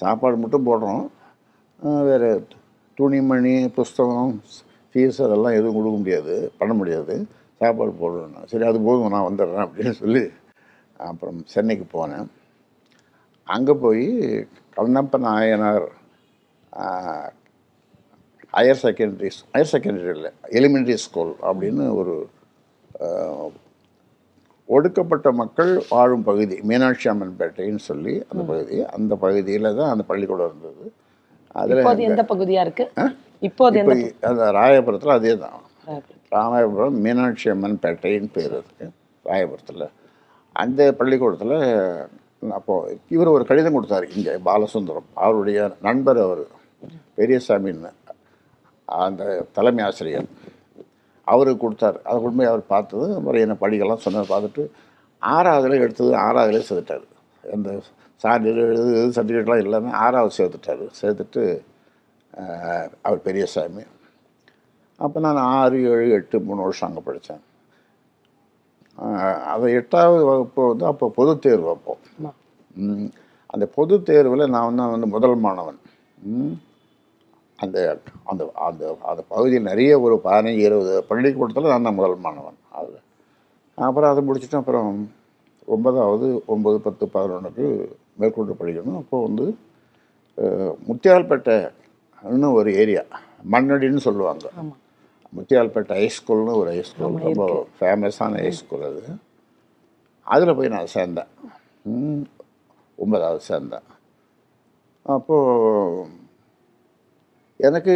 சாப்பாடு 0.00 0.36
மட்டும் 0.42 0.66
போடுறோம். 0.68 1.04
வேறு 2.08 2.30
துணிமணி 2.98 3.54
புஸ்தகம் 3.78 4.32
ஃபீஸ் 4.90 5.18
அதெல்லாம் 5.26 5.56
எதுவும் 5.58 5.76
கொடுக்க 5.78 5.96
முடியாது 6.02 6.34
பண்ண 6.58 6.72
முடியாது. 6.80 7.14
சாப்பாடு 7.60 7.92
போடணும் 8.00 8.48
சரி 8.52 8.66
அது 8.70 8.78
போதும் 8.86 9.14
நான் 9.14 9.28
வந்துடுறேன் 9.28 9.66
அப்படின்னு 9.66 9.94
சொல்லி 10.02 10.24
அப்புறம் 11.08 11.38
சென்னைக்கு 11.54 11.86
போனேன். 11.96 12.28
அங்கே 13.54 13.74
போய் 13.84 14.06
Kannappa 14.76 15.18
Nayanar 15.26 15.86
higher 18.56 18.82
secondary 18.84 19.30
higher 19.54 19.72
secondary 19.74 20.10
இல்லை 20.16 20.30
எலிமெண்ட்ரி 20.58 20.96
ஸ்கூல் 21.04 21.32
அப்படின்னு 21.48 21.84
ஒரு 22.00 22.14
ஒடுக்கப்பட்ட 24.74 25.28
மக்கள் 25.40 25.72
வாழும் 25.90 26.24
பகுதி 26.28 26.56
மீனாட்சி 26.68 27.06
அம்மன் 27.12 27.36
பேட்டைன்னு 27.40 27.82
சொல்லி 27.90 28.14
அந்த 28.30 28.42
பகுதி 28.50 28.76
அந்த 28.96 29.12
பகுதியில் 29.24 29.68
தான் 29.78 29.92
அந்த 29.94 30.04
பள்ளிக்கூடம் 30.10 30.48
இருந்தது. 30.50 30.86
அதில் 31.60 32.08
எந்த 32.10 32.22
பகுதியா 32.32 32.62
இருக்கு? 32.66 32.84
இப்போது 33.48 33.80
அந்த 34.30 34.44
ராயபுரத்தில் 34.58 35.16
அதே 35.18 35.34
தான்? 35.44 35.60
ராமாயபுரம் 36.36 36.96
மீனாட்சி 37.04 37.48
அம்மன் 37.54 37.78
பேட்டைன்னு 37.84 38.30
பேர் 38.36 38.54
இருக்கு 38.58 38.86
ராயபுரத்தில். 39.30 39.86
அந்த 40.62 40.80
பள்ளிக்கூடத்தில் 40.98 41.56
அப்போது 42.58 42.98
இவர் 43.14 43.34
ஒரு 43.36 43.44
கடிதம் 43.50 43.76
கொடுத்தாரு 43.76 44.06
இங்கே 44.16 44.34
பாலசுந்தரம். 44.48 45.08
அவருடைய 45.24 45.60
நண்பர் 45.86 46.20
அவர் 46.26 46.42
பெரியசாமின்னு 47.18 47.92
அந்த 48.88 49.22
தலைமை 49.56 49.82
ஆசிரியர். 49.86 50.28
அவருக்கு 51.32 51.62
கொடுத்தாரு. 51.64 51.98
அதை 52.08 52.16
கொண்டு 52.22 52.38
போய் 52.38 52.50
அவர் 52.52 52.70
பார்த்தது. 52.74 53.06
அப்புறம் 53.18 53.44
என்ன 53.44 53.56
படிக்கலாம் 53.64 54.04
சொன்னதை 54.06 54.26
பார்த்துட்டு 54.32 54.64
ஆறாவதுல 55.22 55.80
எடுத்தது 55.84 56.12
ஆறாவதுல 56.26 56.60
சேர்த்துட்டார். 56.68 57.06
அந்த 57.56 57.70
சான்றிதழ் 58.24 58.70
எழுது 58.72 58.92
சர்டிஃபிகேட்லாம் 59.16 59.64
எல்லாமே 59.66 59.90
ஆறாவது 60.04 60.34
சேர்த்துட்டார். 60.38 60.84
சேர்த்துட்டு 61.00 61.42
அவர் 63.06 63.20
பெரியசாமி. 63.26 63.82
அப்போ 65.00 65.18
நான் 65.24 65.38
ஆறு 65.58 65.78
ஏழு 65.92 66.06
எட்டு 66.18 66.36
மூணு 66.46 66.60
வருஷம் 66.66 66.88
அங்கே 66.88 67.02
படித்தேன். 67.06 67.42
அதை 69.52 69.66
எட்டாவது 69.80 70.22
வகுப்பு 70.30 70.62
வந்து 70.68 70.84
அப்போ 70.90 71.06
பொதுத் 71.18 71.42
தேர்வு 71.46 71.68
அப்போ. 71.74 71.94
அந்த 73.54 73.64
பொதுத் 73.78 74.06
தேர்வில் 74.08 74.52
நான் 74.54 74.78
தான் 74.80 74.92
வந்து 74.94 75.08
முதல் 75.14 75.36
மாணவன். 75.46 75.80
அந்த 77.58 77.78
அந்த 78.24 78.42
அந்த 78.66 78.82
அந்த 79.10 79.22
பகுதியில் 79.28 79.68
நிறைய 79.70 80.00
ஒரு 80.00 80.16
பதினஞ்சு 80.24 80.62
இருபது 80.68 81.04
பள்ளிக்கூடத்தில் 81.10 81.72
நான் 81.72 81.82
தான் 81.82 81.98
முதல் 82.00 82.24
மாணவன். 82.26 82.58
அதில் 82.72 83.00
அப்புறம் 83.78 84.10
அதை 84.12 84.22
முடிச்சுட்டு 84.28 84.60
அப்புறம் 84.60 84.90
ஒன்பதாவது 85.68 86.26
ஒம்பது 86.48 86.78
பத்து 86.78 87.06
பதினொன்றுக்கு 87.14 87.66
மேற்கொண்டு 88.20 88.54
படிக்கணும். 88.60 88.98
அப்போ 89.02 89.22
வந்து 89.22 89.46
அஹ், 90.38 90.74
முத்தியால்பேட்டை 90.88 91.56
இன்னும் 92.22 92.54
ஒரு 92.54 92.70
ஏரியா. 92.82 93.04
மண்ணடின்னு 93.52 94.02
சொல்லுவாங்க. 94.08 94.46
முத்தியால்பேட்டை 95.32 95.96
ஹைஸ்கூல்னு 96.02 96.54
ஒரு 96.62 96.70
ஹைஸ்கூல் 96.76 97.18
ரொம்ப 97.26 97.44
ஃபேமஸான 97.80 98.34
ஹைஸ்கூல் 98.46 98.86
அது. 98.90 99.02
அதில் 100.26 100.56
போய் 100.56 100.74
நான் 100.76 100.94
சேர்ந்தேன். 100.94 101.30
ஒன்பதாவது 102.98 103.42
சேர்ந்தேன். 103.50 103.86
அப்போது 105.06 106.06
எனக்கு 107.60 107.94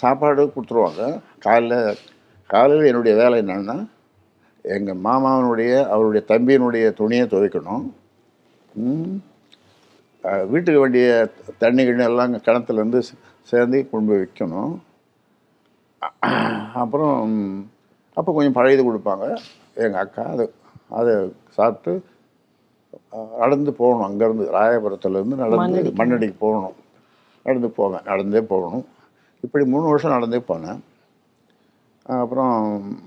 சாப்பாடு 0.00 0.42
கொடுத்துருவாங்க. 0.54 1.02
காலைல 1.46 1.74
காலையில் 2.50 2.90
என்னுடைய 2.90 3.14
வேலை 3.20 3.36
என்னென்னா 3.42 3.76
எங்கள் 4.74 5.02
மாமாவனுடைய 5.06 5.72
அவருடைய 5.94 6.22
தம்பியினுடைய 6.30 6.86
துணியை 7.00 7.24
துவைக்கணும். 7.32 7.86
வீட்டுக்கு 10.52 10.82
வேண்டிய 10.82 11.08
தண்ணி 11.62 11.82
கிண்ணி 11.88 12.04
எல்லாம் 12.10 12.34
கிணத்துலேருந்து 12.46 13.00
சேர்ந்து 13.50 13.78
கொண்டு 13.90 14.10
போய் 14.10 14.22
வைக்கணும். 14.22 14.74
அப்புறம் 16.82 17.20
அப்போ 18.18 18.30
கொஞ்சம் 18.36 18.56
பழையது 18.58 18.82
கொடுப்பாங்க. 18.88 19.26
எங்கள் 19.84 20.02
அக்கா 20.04 20.24
அது 20.34 20.44
அதை 20.98 21.14
சாப்பிட்டு 21.56 21.92
நடந்து 23.42 23.72
போகணும். 23.80 24.06
அங்கேருந்து 24.08 24.46
ராயபுரத்துலேருந்து 24.58 25.40
நடந்து. 25.42 25.96
மண்ணடிக்கு 26.02 26.36
போகணும். 26.44 26.76
நடந்து 27.46 27.68
போவேன் 27.78 28.06
நடந்தே 28.10 28.42
போகணும். 28.52 28.84
இப்படி 29.46 29.64
மூணு 29.72 29.84
வருஷம் 29.90 30.14
நடந்தே 30.16 30.40
போனேன். 30.50 30.80
அப்புறம் 32.22 32.54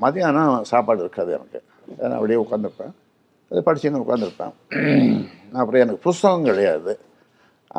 மதியானம் 0.03 0.53
சாப்பாடு 0.71 1.01
இருக்காது 1.05 1.31
எனக்கு. 1.37 1.59
நான் 1.99 2.17
அப்படியே 2.17 2.39
உட்காந்துருப்பேன் 2.43 2.93
அது 3.51 3.61
படிச்சுன்னு 3.67 4.03
உட்காந்துருப்பேன் 4.03 4.53
அப்புறம் 5.61 5.81
எனக்கு 5.85 6.05
புஸ்தகம் 6.07 6.47
கிடையாது. 6.49 6.93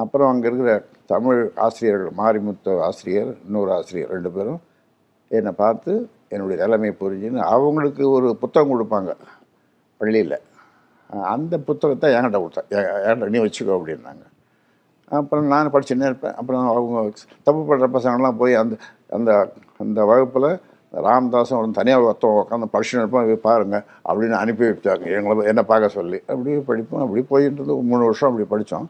அப்புறம் 0.02 0.30
அங்கே 0.32 0.46
இருக்கிற 0.50 0.72
தமிழ் 1.12 1.40
ஆசிரியர்கள் 1.64 2.18
மாரிமுத்து 2.20 2.72
ஆசிரியர் 2.88 3.30
இன்னொரு 3.46 3.70
ஆசிரியர் 3.78 4.12
ரெண்டு 4.14 4.30
பேரும் 4.36 4.60
என்னை 5.38 5.52
பார்த்து 5.62 5.92
என்னுடைய 6.34 6.56
நிலைமையை 6.62 6.94
புரிஞ்சுன்னு 7.00 7.40
அவங்களுக்கு 7.54 8.04
ஒரு 8.16 8.28
புத்தகம் 8.42 8.72
கொடுப்பாங்க 8.72 9.12
பள்ளியில். 10.00 10.38
அந்த 11.34 11.54
புத்தகத்தை 11.68 12.08
என்கிட்ட 12.16 12.38
கொடுத்தேன் 12.42 12.70
என்கிட்ட 13.08 13.32
நீ 13.34 13.40
வச்சுக்கோ 13.44 13.76
அப்படின்னாங்க. 13.78 14.24
அப்புறம் 15.20 15.50
நான் 15.54 15.72
படிச்சுன்னே 15.72 16.06
இருப்பேன். 16.10 16.34
அப்புறம் 16.40 16.66
அவங்க 16.68 17.18
தப்பு 17.42 17.62
பண்ணுற 17.68 17.88
பசங்கள்லாம் 17.96 18.40
போய் 18.42 18.54
அந்த 18.62 18.76
அந்த 19.16 19.30
அந்த 19.78 20.00
வகுப்பில் 20.10 20.48
ராமதாசன் 21.06 21.60
ஒரு 21.60 21.70
தனியாக 21.78 22.04
ஒருத்தன் 22.08 22.38
உட்காந்து 22.40 22.72
படிச்சுன்னு 22.74 23.02
இருப்பான் 23.02 23.40
பாருங்கள் 23.46 23.84
அப்படின்னு 24.08 24.36
அனுப்பி 24.42 24.64
வச்சாங்க 24.66 25.06
எங்களை 25.16 25.46
என்ன 25.52 25.62
பார்க்க 25.70 25.96
சொல்லி. 25.98 26.18
அப்படியே 26.26 26.58
படிப்போம். 26.70 27.02
அப்படி 27.04 27.22
போயிட்டு 27.32 27.76
மூணு 27.90 28.02
வருஷம் 28.08 28.30
அப்படி 28.30 28.48
படித்தோம். 28.48 28.86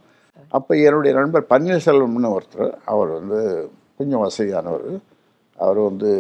அப்போ 0.49 0.73
என்னுடைய 0.87 1.13
நண்பர் 1.19 1.51
பன்னீர்செல்வம்னு 1.51 2.35
ஒருத்தர் 2.37 2.73
அவர் 2.85 3.11
வந்து 3.19 3.41
கொஞ்சம் 3.99 4.25
வசதியானவர். 4.25 4.89
அவர் 5.59 5.81
வந்து 5.89 6.11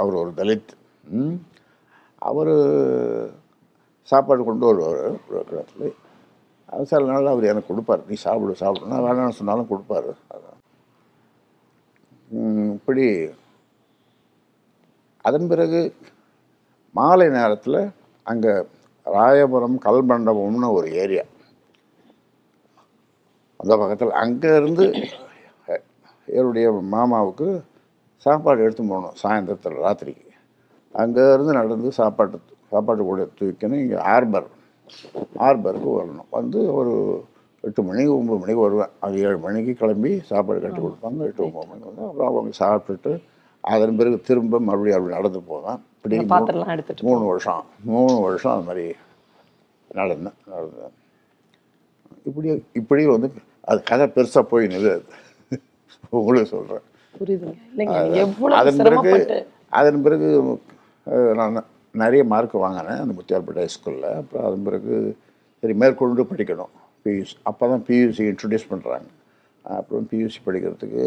அவர் 0.00 0.14
ஒரு 0.22 0.32
தலித். 0.36 0.72
அவர் 2.30 2.54
சாப்பாடு 4.10 4.42
கொண்டு 4.44 4.66
வருவார். 4.66 5.02
ஒரு 5.28 5.44
இடத்துல 5.50 5.90
சில 6.90 7.06
நாள் 7.10 7.32
அவர் 7.32 7.50
எனக்கு 7.52 7.70
கொடுப்பார். 7.70 8.02
நீ 8.08 8.16
சாப்பிடு 8.26 8.60
சாப்பிடு. 8.62 8.90
நான் 8.92 9.04
வேணாம்னு 9.06 9.38
சொன்னாலும் 9.40 9.70
கொடுப்பாரு. 9.72 10.12
அதான் 10.34 10.58
இப்படி. 12.76 13.06
அதன் 15.28 15.50
பிறகு 15.50 15.80
மாலை 16.94 17.26
நேரத்தில் 17.38 17.80
அங்கே 18.30 18.52
ராயபுரம் 19.06 19.76
கல்மண்டபம்னு 19.86 20.70
ஒரு 20.78 20.88
ஏரியா. 21.02 21.24
அந்த 23.60 23.72
பக்கத்தில் 23.80 24.14
அங்கேருந்து 24.22 24.86
என்னுடைய 26.28 26.66
மாமாவுக்கு 26.94 27.48
சாப்பாடு 28.26 28.64
எடுத்து 28.64 28.82
போகணும் 28.90 29.16
சாயந்தரத்தில் 29.22 29.82
ராத்திரிக்கு. 29.84 30.28
அங்கேருந்து 30.94 31.52
நடந்து 31.58 31.90
சாப்பாட்டு 32.00 32.38
சாப்பாட்டு 32.72 33.02
கூட 33.10 33.22
தூக்கணும் 33.38 33.82
இங்கே 33.84 33.98
ஆர்பர் 34.14 34.48
ஆர்பருக்கு 35.46 35.90
வரணும். 35.98 36.30
வந்து 36.38 36.60
ஒரு 36.78 36.94
எட்டு 37.66 37.80
மணிக்கு 37.88 38.12
ஒம்பது 38.18 38.40
மணிக்கு 38.42 38.64
வருவேன். 38.66 38.92
அது 39.04 39.14
ஏழு 39.26 39.38
மணிக்கு 39.44 39.72
கிளம்பி 39.80 40.12
சாப்பாடு 40.30 40.62
கட்டி 40.64 40.80
கொடுப்பாங்க. 40.80 41.28
எட்டு 41.30 41.46
ஒம்பது 41.48 41.68
மணிக்கு 41.70 41.90
வந்து 41.90 42.04
அப்புறம் 42.08 42.30
அவங்க 42.32 42.52
சாப்பிட்டுட்டு 42.62 43.12
அதன் 43.72 43.98
பிறகு 43.98 44.16
திரும்ப 44.28 44.60
மறுபடியும் 44.68 44.98
அப்படி 44.98 45.16
நடந்து 45.16 45.40
போவேன். 45.50 45.80
இப்படி 45.96 46.16
மூணு 47.08 47.24
வருஷம் 47.30 47.64
மூணு 47.90 48.14
வருஷம் 48.26 48.54
அது 48.54 48.66
மாதிரி 48.68 48.86
நடந்தேன் 49.98 50.38
நடந்தேன் 50.52 50.94
இப்படி 52.28 52.48
இப்படி 52.80 53.02
வந்து 53.12 53.28
அது 53.70 53.78
கதை 53.90 54.06
பெருசாக 54.14 54.44
போய் 54.52 54.72
நிறுது 54.72 55.02
உங்களுக்கு 56.18 56.52
சொல்கிறேன் 56.54 56.86
அதன் 58.60 58.82
பிறகு 58.86 59.12
அதன் 59.80 60.02
பிறகு 60.04 60.28
நான் 61.38 61.56
நிறைய 62.00 62.22
மார்க் 62.32 62.54
வாங்கினேன் 62.64 63.00
அந்த 63.02 63.14
முத்தியார்பேட்டை 63.18 63.64
ஸ்கூலில் 63.74 64.08
அப்புறம் 64.20 64.44
அதன் 64.48 64.66
பிறகு 64.68 64.94
சரி 65.62 65.74
மேற்கொண்டு 65.82 66.24
படிக்கணும். 66.30 66.72
பியூசி 67.04 67.34
அப்போ 67.50 67.64
தான் 67.72 67.84
பியூசி 67.88 68.24
இன்ட்ரடியூஸ் 68.32 68.70
பண்ணுறாங்க 68.72 69.08
அப்புறம் 69.64 70.06
பியூசி 70.12 70.38
படிக்கிறதுக்கு 70.46 71.04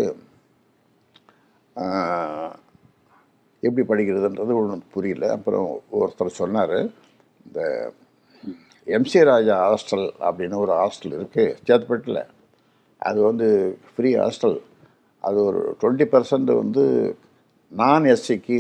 எப்படி 3.64 3.84
படிக்கிறதுன்றது 3.92 4.54
ஒன்றும் 4.60 4.84
புரியல. 4.96 5.26
அப்புறம் 5.38 5.68
ஒருத்தர் 6.00 6.38
சொன்னார் 6.42 6.78
இந்த 7.46 7.60
எம்சி 8.98 9.22
ராஜா 9.32 9.56
ஹாஸ்டல் 9.66 10.06
அப்படின்னு 10.28 10.56
ஒரு 10.64 10.74
ஹாஸ்டல் 10.82 11.16
இருக்குது 11.18 11.56
சேத்துப்பட்டில் 11.68 12.22
அது 13.08 13.20
வந்து 13.30 13.48
ஃப்ரீ 13.94 14.10
ஹாஸ்டல் 14.22 14.58
அது 15.28 15.38
ஒரு 15.50 15.62
டுவெண்ட்டி 15.82 16.08
பர்சன்ட் 16.14 16.52
வந்து 16.62 16.84
நான் 17.72 18.10
எஸ்சிக்கு 18.14 18.58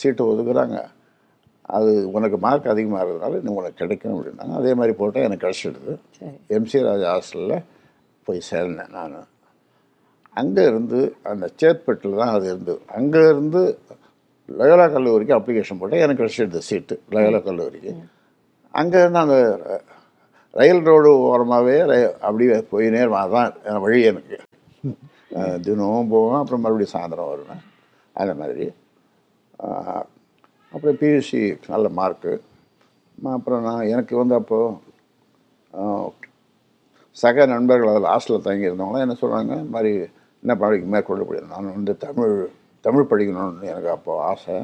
சீட்டு 0.00 0.22
ஒதுக்குறாங்க. 0.30 0.76
அது 1.76 1.90
உனக்கு 2.16 2.38
மார்க் 2.44 2.72
அதிகமாக 2.72 3.02
இருக்கிறதுனால 3.02 3.38
இன்னும் 3.40 3.58
உனக்கு 3.60 3.80
கிடைக்கும் 3.82 4.14
அப்படின்னாங்க. 4.14 4.54
அதே 4.60 4.72
மாதிரி 4.78 4.94
போட்டால் 4.98 5.26
எனக்கு 5.26 5.44
கிடச்சிடுது. 5.46 5.92
எம்சி 6.56 6.80
ராஜா 6.88 7.08
ஹாஸ்டலில் 7.14 7.56
போய் 8.26 8.48
சேர்ந்தேன் 8.50 8.92
நான். 8.96 9.16
அங்கே 10.40 10.62
இருந்து 10.70 11.00
அந்த 11.30 11.46
சேத்பட்டில் 11.60 12.20
தான் 12.20 12.34
அது 12.36 12.46
இருந்தது. 12.52 12.78
இருந்து 13.32 13.62
லயோலா 14.60 14.86
கல்லூரிக்கு 14.94 15.36
அப்ளிகேஷன் 15.38 15.80
போட்டேன் 15.80 16.04
எனக்கு 16.06 16.22
கிடச்சிடுது 16.22 16.62
சீட்டு 16.68 16.96
லயோலா 17.16 17.40
கல்லூரிக்கு. 17.48 17.92
அங்கே 18.80 18.98
இருந்து 19.02 19.22
அந்த 19.24 19.36
ரயில் 20.60 20.86
ரோடு 20.88 21.10
ஓரமாகவே 21.28 21.76
அப்படியே 22.26 22.56
போய் 22.72 22.94
நேரம் 22.96 23.22
அதான் 23.24 23.54
என் 23.70 23.84
வழி 23.84 24.00
எனக்கு. 24.10 24.36
தினமும் 25.66 26.10
போவேன் 26.12 26.40
அப்புறம் 26.40 26.62
மறுபடியும் 26.64 26.94
சாயந்தரம் 26.94 27.30
வருவேன். 27.30 27.62
அந்த 28.22 28.34
மாதிரி. 28.40 28.66
அப்புறம் 30.74 30.98
பிஎஸ்சி 31.00 31.40
நல்ல 31.72 31.86
மார்க்கு 31.98 32.32
அப்புறம் 33.36 33.64
நான் 33.68 33.90
எனக்கு 33.94 34.14
வந்து 34.20 34.34
அப்போது 34.40 36.12
சக 37.16 37.46
நண்பர்கள் 37.52 37.90
அதில் 37.92 38.12
ஹாஸ்டலில் 38.12 38.46
தங்கியிருந்தவங்களாம் 38.46 39.04
என்ன 39.06 39.16
சொல்கிறாங்க 39.20 39.52
இந்த 39.60 39.74
மாதிரி 39.76 39.92
என்ன 40.42 40.54
படிக்க 40.62 40.86
மேற்கொள்ள 40.94 41.22
முடியும் 41.26 41.52
நான் 41.52 41.74
வந்து 41.76 41.92
தமிழ் 42.06 42.34
தமிழ் 42.86 43.10
படிக்கணும்னு 43.10 43.70
எனக்கு 43.72 43.90
அப்போது 43.96 44.22
ஆசை. 44.30 44.56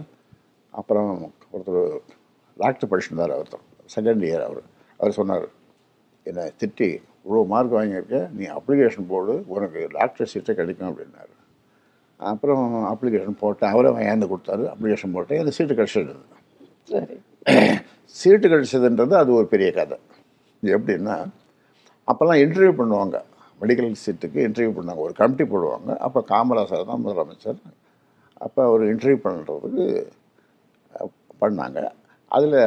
அப்புறம் 0.75 1.13
ஒருத்தர் 1.53 1.85
டாக்டர் 2.57 2.91
படிச்சிருந்தார் 2.91 3.37
ஒருத்தர் 3.41 3.65
செகண்ட் 3.97 4.25
இயர் 4.29 4.45
அவர். 4.49 4.63
அவர் 5.01 5.19
சொன்னார் 5.19 5.47
என்னை 6.27 6.45
திட்டி 6.63 6.91
இவ்வளோ 7.25 7.43
மார்க் 7.53 7.77
வாங்கியிருக்க 7.79 8.19
நீ 8.39 8.45
அப்ளிகேஷன் 8.59 9.11
போடு 9.13 9.35
உனக்கு 9.55 9.81
டாக்டர் 9.99 10.31
சீட்டை 10.33 10.55
கிடைக்கும் 10.61 10.91
அப்படின்னாரு. 10.91 11.33
அப்புறம் 12.21 12.97
அப்ளிகேஷன் 12.97 13.41
போட்டேன். 13.41 13.71
அவரே 13.71 13.89
வாங்கி 13.89 14.27
கொடுத்தாரு. 14.27 14.65
அப்ளிகேஷன் 14.73 15.13
போட்டேன். 15.13 15.39
எனக்கு 15.39 15.57
சீட்டு 15.57 15.75
கிடச்சிடுது 15.75 16.17
சரி. 16.89 17.17
சீட்டு 18.07 18.49
கிடைச்சதுன்றது 18.49 19.15
அது 19.15 19.33
ஒரு 19.33 19.47
பெரிய 19.47 19.73
கதை. 19.73 19.99
எப்படின்னா 20.63 21.31
அப்போல்லாம் 22.09 22.41
இன்டர்வியூ 22.45 22.73
பண்ணுவாங்க. 22.81 23.23
மெடிக்கல் 23.61 24.01
சீட்டுக்கு 24.05 24.41
இன்டர்வியூ 24.49 24.73
பண்ணாங்க 24.79 24.97
ஒரு 24.97 25.13
கமிட்டி 25.13 25.45
போடுவாங்க. 25.45 25.97
அப்போ 25.97 26.25
காமராசர் 26.29 26.87
தான் 26.87 27.05
முதலமைச்சர். 27.05 27.61
அப்போ 28.33 28.65
அவர் 28.65 28.83
இன்டர்வியூ 28.83 29.21
பண்ணுறதுக்கு 29.25 29.87
பண்ணாங்க. 31.41 31.91
அதில் 32.29 32.59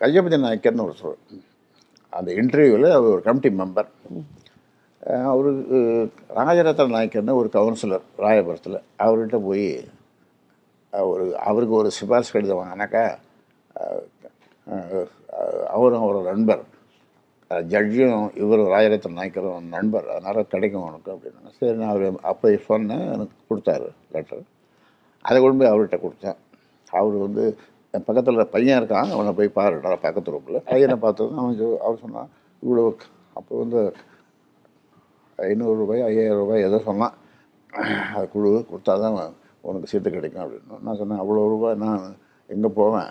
கையபதி 0.00 0.38
நாயக்கர்னு 0.44 0.86
ஒருத்தர். 0.86 1.18
அந்த 2.08 2.32
இன்டர்வியூவில் 2.32 2.90
அவர் 2.90 3.10
ஒரு 3.10 3.22
கமிட்டி 3.22 3.48
மெம்பர் 3.48 3.90
அவருக்கு 5.06 5.78
ராஜரத்ன 6.36 6.92
நாயக்கர்னு 6.94 7.34
ஒரு 7.34 7.50
கவுன்சிலர் 7.52 8.06
ராயபுரத்தில். 8.18 8.82
அவர்கிட்ட 8.98 9.38
போய் 9.38 9.66
அவர் 10.90 11.36
அவருக்கு 11.36 11.74
ஒரு 11.74 11.90
சிபாரிசு 11.90 12.32
கடிதம் 12.32 12.58
வாங்கினாக்கா 12.58 13.04
அவரும் 15.66 16.02
அவரோட 16.02 16.24
நண்பர். 16.24 16.62
ஜட்ஜும் 17.50 18.36
இவர் 18.38 18.58
ராஜரத்ன 18.58 19.16
நாயக்கரும் 19.18 19.68
நண்பர். 19.68 20.08
அதனால் 20.10 20.46
கிடைக்கும் 20.46 20.82
உனக்கு 20.82 21.12
அப்படின்னாங்க. 21.12 21.50
சரி 21.58 21.76
நான் 21.76 21.88
அவர் 21.88 22.12
அப்போ 22.22 22.56
சொன்னேன் 22.56 23.12
எனக்கு 23.12 23.36
கொடுத்தாரு 23.50 23.88
லெட்டர் 24.12 24.44
அதை 25.22 25.42
கொண்டு 25.42 25.58
போய் 25.58 25.74
அவர்கிட்ட 25.74 25.98
கொடுத்தேன். 26.06 26.36
அவர் 26.90 27.16
வந்து 27.26 27.58
என் 27.92 28.04
பக்கத்தில் 28.04 28.46
பையன் 28.46 28.82
இருக்கான் 28.82 29.10
அவனை 29.12 29.32
போய் 29.32 29.48
பாருடா 29.48 29.96
பக்கத்து 29.96 30.30
ரூமில் 30.30 30.62
பையனை 30.62 30.96
பார்த்ததும் 30.96 31.38
அவன் 31.38 31.60
சொ- 31.60 31.76
அவர் 31.76 31.98
சொன்னான் 31.98 32.30
இவ்வளோ 32.62 32.94
அப்போ 33.34 33.58
வந்து 33.58 33.94
ஐநூறு 35.48 35.76
ரூபாய் 35.82 36.02
ஐயாயிரம் 36.08 36.40
ரூபாய் 36.42 36.66
ஏதோ 36.68 36.78
சொன்னான் 36.88 37.14
அது 38.16 38.24
கொடு 38.32 38.48
கொடுத்தா 38.70 38.94
தான் 39.04 39.18
உனக்கு 39.68 39.90
சீட்டு 39.90 40.10
கிடைக்கும் 40.14 40.44
அப்படின்னு. 40.44 40.80
நான் 40.86 40.98
சொன்னேன் 41.00 41.20
அவ்வளோ 41.22 41.44
ரூபாய் 41.52 41.76
நான் 41.84 42.02
எங்கே 42.50 42.70
போவேன்? 42.78 43.10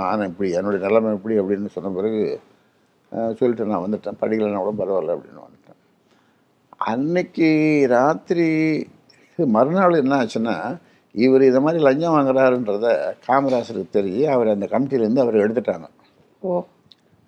நான் 0.00 0.28
இப்படி 0.30 0.48
என்னுடைய 0.58 0.80
நிலைமை 0.86 1.10
எப்படி 1.16 1.34
அப்படின்னு 1.40 1.74
சொன்ன 1.76 1.92
பிறகு 1.98 2.20
சொல்லிட்டு 3.40 3.70
நான் 3.72 3.84
வந்துட்டேன். 3.84 4.18
படிக்கலைன்னா 4.22 4.60
கூட 4.64 4.74
பரவாயில்ல 4.80 5.14
அப்படின்னு 5.16 5.44
வந்துட்டேன். 5.46 5.78
அன்னைக்கு 6.92 7.48
ராத்திரி 7.96 8.48
மறுநாள் 9.38 10.00
என்ன 10.02 10.14
ஆச்சுன்னா 10.22 10.56
இவர் 11.14 11.42
இந்த 11.50 11.60
மாதிரி 11.64 11.80
லஞ்சம் 11.86 12.14
வாங்குறாருன்றத 12.16 12.88
காமராசருக்கு 13.26 13.96
தெரிஞ்சு 13.96 14.24
அவர் 14.34 14.54
அந்த 14.54 14.66
கமிட்டியிலேருந்து 14.72 15.24
அவர் 15.24 15.42
எடுத்துட்டாங்க. 15.44 15.86
ஓ. 16.42 16.50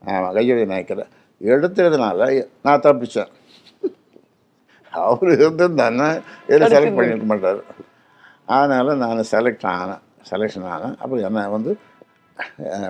ஆமாம் 0.05 0.35
கையொழி 0.37 0.65
நாயக்கரை 0.73 1.05
எடுத்ததுனால 1.41 2.27
நான் 2.67 2.85
தப்பிச்சேன். 2.87 3.31
அவர் 5.05 5.31
இருந்திருந்தானே 5.37 6.09
இதில் 6.49 6.73
செலக்ட் 6.75 6.97
பண்ணியிருக்க 6.99 7.29
மாட்டார். 7.33 7.61
அதனால் 8.57 9.01
நான் 9.03 9.29
செலக்ட் 9.33 9.67
ஆனேன் 9.75 10.03
செலெக்ஷன் 10.31 10.67
ஆனேன் 10.75 10.97
அப்புறம் 11.03 11.25
என்ன 11.29 11.49
வந்து 11.57 11.73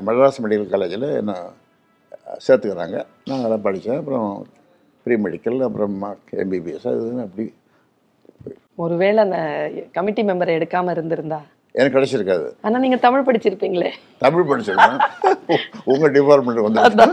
மெட்ராஸ் 0.06 0.42
மெடிக்கல் 0.44 0.72
காலேஜில் 0.74 1.06
என்ன 1.20 1.34
சேர்த்துக்கிறாங்க. 2.46 2.96
நான் 3.28 3.38
அதெல்லாம் 3.38 3.66
படித்தேன் 3.66 4.00
அப்புறம் 4.00 4.28
ப்ரீ 5.06 5.14
மெடிக்கல் 5.26 5.58
அப்புறம் 5.68 5.96
எம்பிபிஎஸ் 6.44 6.88
அது 6.92 7.06
அப்படி 7.26 7.46
ஒருவேளை 8.84 9.20
அந்த 9.24 9.38
கமிட்டி 9.96 10.22
மெம்பரை 10.28 10.52
எடுக்காம 10.58 10.90
இருந்திருந்தா? 10.96 11.40
எனக்கு 11.78 11.96
கிடைச்சிருக்காது. 11.96 12.46
ஆனா 12.66 12.76
நீங்க 12.84 12.98
தமிழ் 13.06 13.26
படிச்சிருப்பீங்களே. 13.26 13.90
தமிழ் 14.24 14.48
படிச்சிருக்கேன். 14.50 15.00
உங்கள் 15.92 16.14
டிபார்ட்மெண்ட் 16.16 16.66
வந்து. 16.66 17.06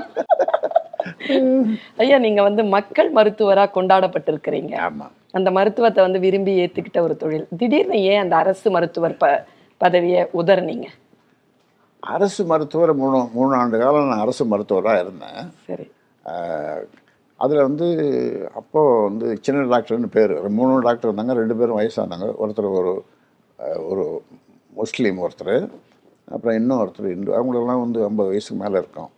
ஐயா 2.03 2.17
நீங்க 2.25 2.41
வந்து 2.47 2.63
மக்கள் 2.75 3.09
மருத்துவரா 3.13 3.65
கொண்டாடப்பட்டிருக்கிறீங்க. 3.77 4.73
ஆமாம் 4.87 5.13
அந்த 5.37 5.49
மருத்துவத்தை 5.51 6.01
வந்து 6.03 6.19
விரும்பி 6.25 6.53
ஏத்துக்கிட்ட 6.63 6.99
ஒரு 7.07 7.15
தொழில். 7.23 7.47
திடீர்னு 7.57 7.97
ஏன் 8.11 8.23
அந்த 8.23 8.35
அரசு 8.35 8.67
மருத்துவர் 8.75 9.15
ப 9.23 9.27
பதவியை 9.81 10.21
உதறினீங்க? 10.41 10.87
அரசு 11.99 12.41
மருத்துவர் 12.45 12.93
மூணு 13.01 13.17
மூணு 13.33 13.53
ஆண்டு 13.55 13.77
காலம் 13.79 14.09
நான் 14.11 14.23
அரசு 14.25 14.43
மருத்துவராக 14.45 15.03
இருந்தேன். 15.03 15.41
சரி. 15.67 15.87
அதில் 17.39 17.65
வந்து 17.67 17.87
அப்போது 18.55 19.03
வந்து 19.07 19.27
சின்ன 19.41 19.65
டாக்டர்னு 19.73 20.09
பேர். 20.15 20.33
மூணு 20.59 20.79
டாக்டர் 20.87 21.09
இருந்தாங்க 21.11 21.33
ரெண்டு 21.41 21.55
பேரும் 21.55 21.79
வயசானாங்க 21.79 22.27
ஒருத்தர் 22.43 22.69
ஒரு 22.79 22.93
ஒரு 23.91 24.05
முஸ்லீம் 24.79 25.19
ஒருத்தர். 25.25 25.57
அப்புறம் 26.33 26.57
இன்னும் 26.59 26.81
ஒருத்தர் 26.83 27.13
இந்து. 27.15 27.31
அவங்களெல்லாம் 27.37 27.83
வந்து 27.85 27.99
ஐம்பது 28.03 28.31
வயசுக்கு 28.31 28.57
மேலே 28.63 28.77
இருக்கும். 28.83 29.09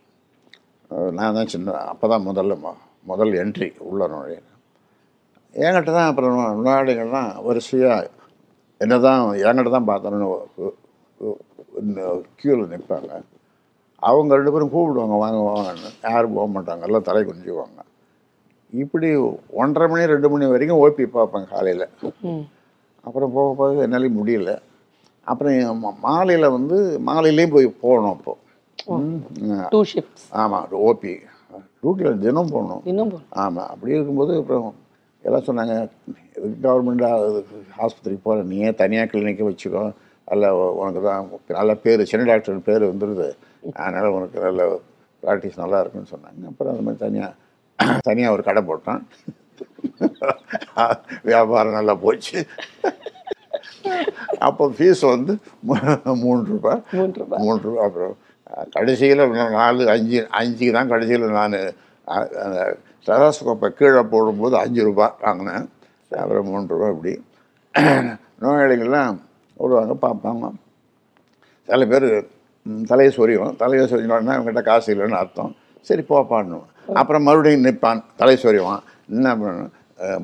நான் 1.18 1.36
தான் 1.36 1.52
சின்ன 1.54 1.74
அப்போ 1.92 2.06
தான் 2.12 2.26
முதல்ல 2.28 2.54
மொ- 2.62 2.80
முதல் 3.06 3.32
என்ட்ரி 3.42 3.68
உள்ள 3.88 4.02
நுழையிறேன். 4.12 4.46
என்கிட்ட 5.54 5.90
தான் 5.92 6.10
அப்புறம் 6.10 6.34
நோயாளிகள்லாம் 6.64 7.30
வரிசையாக 7.46 8.10
என்ன 8.80 8.94
தான் 9.06 9.20
என்கிட்ட 9.44 9.70
தான் 9.76 9.90
பார்த்தோன்னு 9.90 10.28
க்யூவில் 12.38 12.72
நிற்பாங்க 12.74 13.12
அவங்க 14.02 14.36
ரெண்டு 14.38 14.52
பேரும் 14.54 14.72
கூப்பிடுவாங்க 14.74 15.16
வாங்க 15.22 15.40
வாங்கன்னு. 15.48 15.90
யாரும் 16.06 16.36
போக 16.36 16.46
மாட்டாங்க 16.54 16.86
எல்லாம் 16.88 17.06
தலை 17.08 17.22
குனிஞ்சுவாங்க. 17.22 17.80
இப்படி 18.72 19.08
ஒன்றரை 19.60 19.86
மணி 19.92 20.12
ரெண்டு 20.12 20.28
மணி 20.32 20.52
வரைக்கும் 20.52 20.82
ஓபி 20.84 21.06
பார்ப்பேன் 21.16 21.50
காலையில். 21.52 21.86
அப்புறம் 23.04 23.32
போக 23.36 23.48
போக 23.60 23.86
என்னாலையும் 23.86 24.18
முடியல. 24.20 24.52
அப்புறம் 25.26 25.56
மாலையில் 26.06 26.54
வந்து 26.56 26.76
மாலையிலையும் 27.08 27.54
போய் 27.56 27.68
போகணும் 27.84 28.14
அப்போது 28.14 28.40
டூ 29.72 29.80
ஷிஃப்ட்ஸ் 29.92 30.26
ஆமாம் 30.42 30.76
ஓபி 30.88 31.14
டியூட்டியில் 31.80 32.20
தினம் 32.24 32.52
போகணும் 32.54 32.82
இன்னும் 32.90 33.10
போகணும். 33.12 33.32
ஆமாம் 33.44 33.70
அப்படி 33.72 33.94
இருக்கும்போது 33.96 34.32
அப்புறம் 34.40 34.68
எல்லாம் 35.24 35.46
சொன்னாங்க 35.48 35.74
எதுக்கு 36.36 36.58
கவர்மெண்ட்டாக 36.66 37.42
ஆஸ்பத்திரிக்கு 37.84 38.26
போகிற 38.26 38.44
நீ 38.50 38.58
ஏன் 38.68 38.78
தனியாக 38.82 39.10
கிளினிக்கை 39.12 39.46
வச்சுக்கோ. 39.48 39.84
அல்ல 40.32 40.52
உனக்கு 40.80 41.00
தான் 41.08 41.28
நல்ல 41.58 41.72
பேர் 41.84 42.08
சின்ன 42.10 42.26
டாக்டர் 42.30 42.66
பேர் 42.68 42.90
வந்துடுது 42.90 43.28
அதனால் 43.82 44.14
உனக்கு 44.16 44.38
நல்ல 44.46 44.68
ப்ராக்டிஸ் 45.22 45.60
நல்லா 45.62 45.80
இருக்குன்னு 45.82 46.12
சொன்னாங்க. 46.14 46.42
அப்புறம் 46.50 46.72
அந்த 46.72 46.84
மாதிரி 46.86 47.02
தனியாக 47.06 47.98
தனியாக 48.08 48.34
ஒரு 48.36 48.42
கடை 48.48 48.62
போட்டான். 48.70 49.02
வியாபாரம் 51.28 51.78
நல்லா 51.78 51.94
போச்சு. 52.04 52.38
அப்போ 54.46 54.64
ஃபீஸ் 54.76 55.02
வந்து 55.14 55.32
மூணு 56.24 56.42
ரூபாய். 56.52 56.80
மூன்று 56.96 57.20
ரூபாய். 57.22 57.42
மூணு 57.44 57.60
ரூபா 57.66 57.82
அப்புறம் 57.88 58.14
கடைசியில் 58.74 59.22
நாலு 59.56 59.82
அஞ்சு 59.94 60.20
அஞ்சுக்கு 60.38 60.72
தான் 60.76 60.90
கடைசியில் 60.92 61.26
நான் 61.38 61.56
அந்த 62.44 62.58
ஸ்டெராஸ்கோப்பை 63.04 63.68
கீழே 63.78 64.02
போடும்போது 64.12 64.56
அஞ்சு 64.62 64.80
ரூபா 64.88 65.06
வாங்கினேன். 65.24 65.64
அப்புறம் 66.22 66.48
மூணு 66.50 66.72
ரூபா 66.72 66.88
இப்படி. 66.94 67.12
நோயாளிகள்லாம் 68.42 69.16
வருவாங்க 69.60 69.94
பார்ப்பாங்க. 70.06 70.50
சில 71.68 71.86
பேர் 71.92 72.08
தலையை 72.90 73.10
சொரியும். 73.18 73.52
தலையை 73.62 73.84
சொரிஞ்சோன்னா 73.90 74.34
அவங்ககிட்ட 74.36 74.62
காசு 74.70 74.88
இல்லைன்னு 74.94 75.20
அர்த்தம். 75.22 75.52
சரி 75.88 76.02
போப்பான்னு 76.12 76.58
அப்புறம் 77.00 77.26
மறுபடியும் 77.26 77.66
நிற்பான் 77.66 78.02
தலை 78.20 78.36
சொரிவான் 78.44 78.82
என்ன 79.14 79.34
பண்ணணும் 79.40 79.72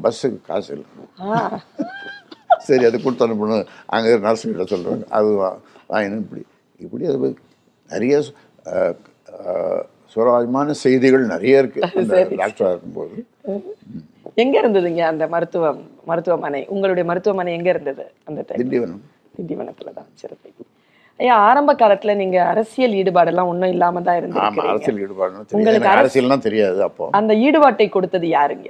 பஸ்ஸுக்கு 0.02 0.38
காசு 0.50 0.70
இல்லை. 0.74 0.86
சரி 2.66 2.84
அது 2.88 2.96
கொடுத்து 3.04 3.26
அனுப்பணும். 3.26 3.66
அங்கே 3.94 4.12
நர்ஸுக்கிட்ட 4.26 4.66
சொல்கிறாங்க 4.72 5.06
அது 5.18 5.28
வாங்கினு 5.92 6.22
இப்படி. 6.24 6.42
இப்படி 6.84 7.04
அது 7.12 7.28
நிறைய 7.92 8.14
சுவாரஸ்யமான 10.12 10.74
செய்திகள் 10.84 11.24
நிறைய 11.34 11.62
இருக்குது 11.62 11.90
அந்த 12.02 12.20
டாக்டராக 12.42 12.72
இருக்கும்போது. 12.74 13.16
எங்க 14.42 14.54
இருந்ததுங்க 14.62 15.02
அந்த 15.12 15.24
மருத்துவம் 15.34 15.82
மருத்துவமனை? 16.10 16.62
உங்களுடைய 16.74 17.04
மருத்துவமனை 17.10 17.52
எங்க 17.58 17.68
இருந்தது 17.74 18.04
அந்த 18.28 18.40
திண்டிவனம். 18.60 19.02
திண்டிவனத்துல 19.36 19.92
தான் 19.98 20.10
சிறப்பு. 20.22 20.50
ஐயா 21.20 21.34
ஆரம்ப 21.48 21.72
காலத்துல 21.82 22.14
நீங்க 22.22 22.38
அரசியல் 22.52 22.96
ஈடுபாடெல்லாம் 23.00 23.50
ஒண்ணும் 23.52 23.72
இல்லாம 23.74 24.00
தான் 24.06 24.16
ஆமாம் 24.16 24.20
இருந்திருக்கீங்க 24.22 24.72
அரசியல் 24.72 24.98
தெரியும் 24.98 25.54
உங்களுக்கு 25.58 25.90
அரசியல்லாம் 25.92 26.44
தெரியாது 26.48 26.80
அப்போ. 26.88 27.04
அந்த 27.18 27.34
ஈடுபாட்டை 27.46 27.86
கொடுத்தது 27.94 28.28
யாருங்க? 28.38 28.68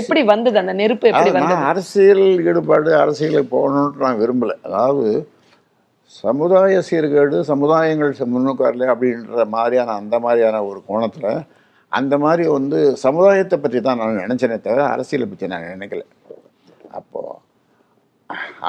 எப்படி 0.00 0.20
வந்தது? 0.30 0.56
அந்த 0.62 0.72
நெருப்பு 0.80 1.08
எப்படி 1.10 1.30
வந்தது? 1.36 1.62
அரசியல் 1.72 2.24
ஈடுபாடு 2.50 2.90
அரசியலுக்கு 3.02 3.50
போகணுன்ட்டு 3.56 4.04
நான் 4.06 4.20
விரும்பலை. 4.22 4.56
அதாவது 4.68 5.10
சமுதாய 6.10 6.82
சீர்கேடு 6.88 7.38
சமுதாயங்கள் 7.50 8.12
ச- 8.18 8.26
முன்னுக்கு 8.26 8.62
வரல 8.66 8.86
அப்படின்ற 8.92 9.46
மாதிரியான 9.48 9.92
அந்த 9.92 10.18
மாதிரியான 10.20 10.62
ஒரு 10.64 10.80
கோணத்தில் 10.86 11.30
அந்த 11.92 12.14
மாதிரி 12.18 12.44
வந்து 12.48 12.78
சமுதாயத்தை 12.96 13.58
பற்றி 13.58 13.80
தான் 13.80 13.98
நான் 13.98 14.20
நினச்சேனே 14.24 14.58
தவிர 14.60 14.84
அரசியலை 14.86 15.26
பற்றி 15.28 15.46
நான் 15.46 15.70
நினைக்கல. 15.74 16.02
அப்போது 16.90 17.38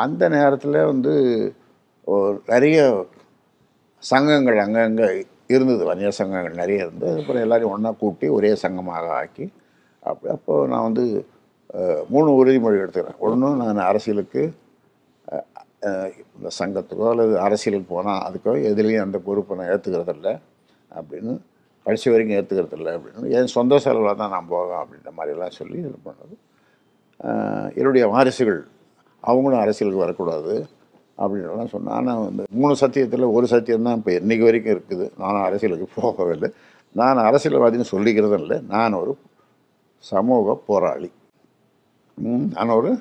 அந்த 0.03 0.29
நேரத்தில் 0.29 0.85
வந்து 0.85 1.13
ஒரு 2.07 2.41
நிறைய 2.47 2.79
சங்கங்கள் 4.03 4.57
அங்கங்கே 4.57 5.07
இருந்தது. 5.47 5.83
வணிக 5.85 6.11
சங்கங்கள் 6.11 6.59
நிறைய 6.61 6.85
இருந்தது 6.85 7.19
அப்புறம் 7.21 7.43
எல்லோரையும் 7.43 7.73
ஒன்றா 7.73 7.91
கூட்டி 8.01 8.27
ஒரே 8.29 8.51
சங்கமாக 8.63 9.11
ஆக்கி 9.21 9.45
அப்படி 10.03 10.33
அப்போது 10.33 10.67
நான் 10.67 10.87
வந்து 10.89 11.05
மூணு 12.09 12.29
உறுதிமொழி 12.39 12.79
எடுத்துக்கிறேன். 12.83 13.19
ஒன்று 13.19 13.49
நான் 13.61 13.89
அரசியலுக்கு 13.91 14.43
இந்த 16.35 16.49
சங்கத்துக்கோ 16.59 17.05
அல்லது 17.11 17.33
அரசியலுக்கு 17.45 17.87
போனால் 17.93 18.21
அதுக்கோ 18.25 18.53
எதுலேயும் 18.71 19.05
அந்த 19.05 19.17
பொறுப்பை 19.27 19.55
நான் 19.59 19.71
ஏற்றுக்கிறதில்ல 19.73 20.29
அப்படின்னு 20.99 21.33
கடைசி 21.85 22.07
வரைக்கும் 22.11 22.37
ஏற்றுக்கிறதில்ல 22.39 22.89
அப்படின்னு 22.97 23.31
என் 23.37 23.53
சொந்த 23.55 23.79
செலவில் 23.85 24.19
தான் 24.21 24.33
நான் 24.35 24.51
போவேன் 24.51 24.81
அப்படின்ற 24.81 25.11
மாதிரிலாம் 25.19 25.57
சொல்லி 25.59 25.77
இது 25.83 25.97
பண்ணது. 26.07 26.35
என்னுடைய 27.79 28.03
வாரிசுகள் 28.13 28.61
அவங்களும் 29.23 29.63
அரசியலுக்கு 29.63 30.03
வரக்கூடாது 30.03 30.53
அப்படின்லாம் 31.21 31.73
சொன்னேன் 31.73 31.95
ஆனால் 31.97 32.21
வந்து 32.27 32.43
மூணு 32.59 32.75
சத்தியத்தில் 32.83 33.25
ஒரு 33.37 33.47
சத்தியம் 33.53 33.87
தான் 33.87 33.99
இப்போ 33.99 34.13
இன்றைக்கி 34.19 34.45
வரைக்கும் 34.47 34.73
இருக்குது. 34.75 35.05
நானும் 35.23 35.45
அரசியலுக்கு 35.47 35.87
போகவில்லை. 35.99 36.49
நான் 36.99 37.25
அரசியல்வாதின்னு 37.29 37.91
சொல்லிக்கிறதும் 37.93 38.41
இல்லை. 38.45 38.57
நான் 38.75 38.99
ஒரு 39.01 39.11
சமூக 40.03 40.55
போராளி. 40.69 41.11
நான் 42.55 42.77
ஒரு 42.79 42.91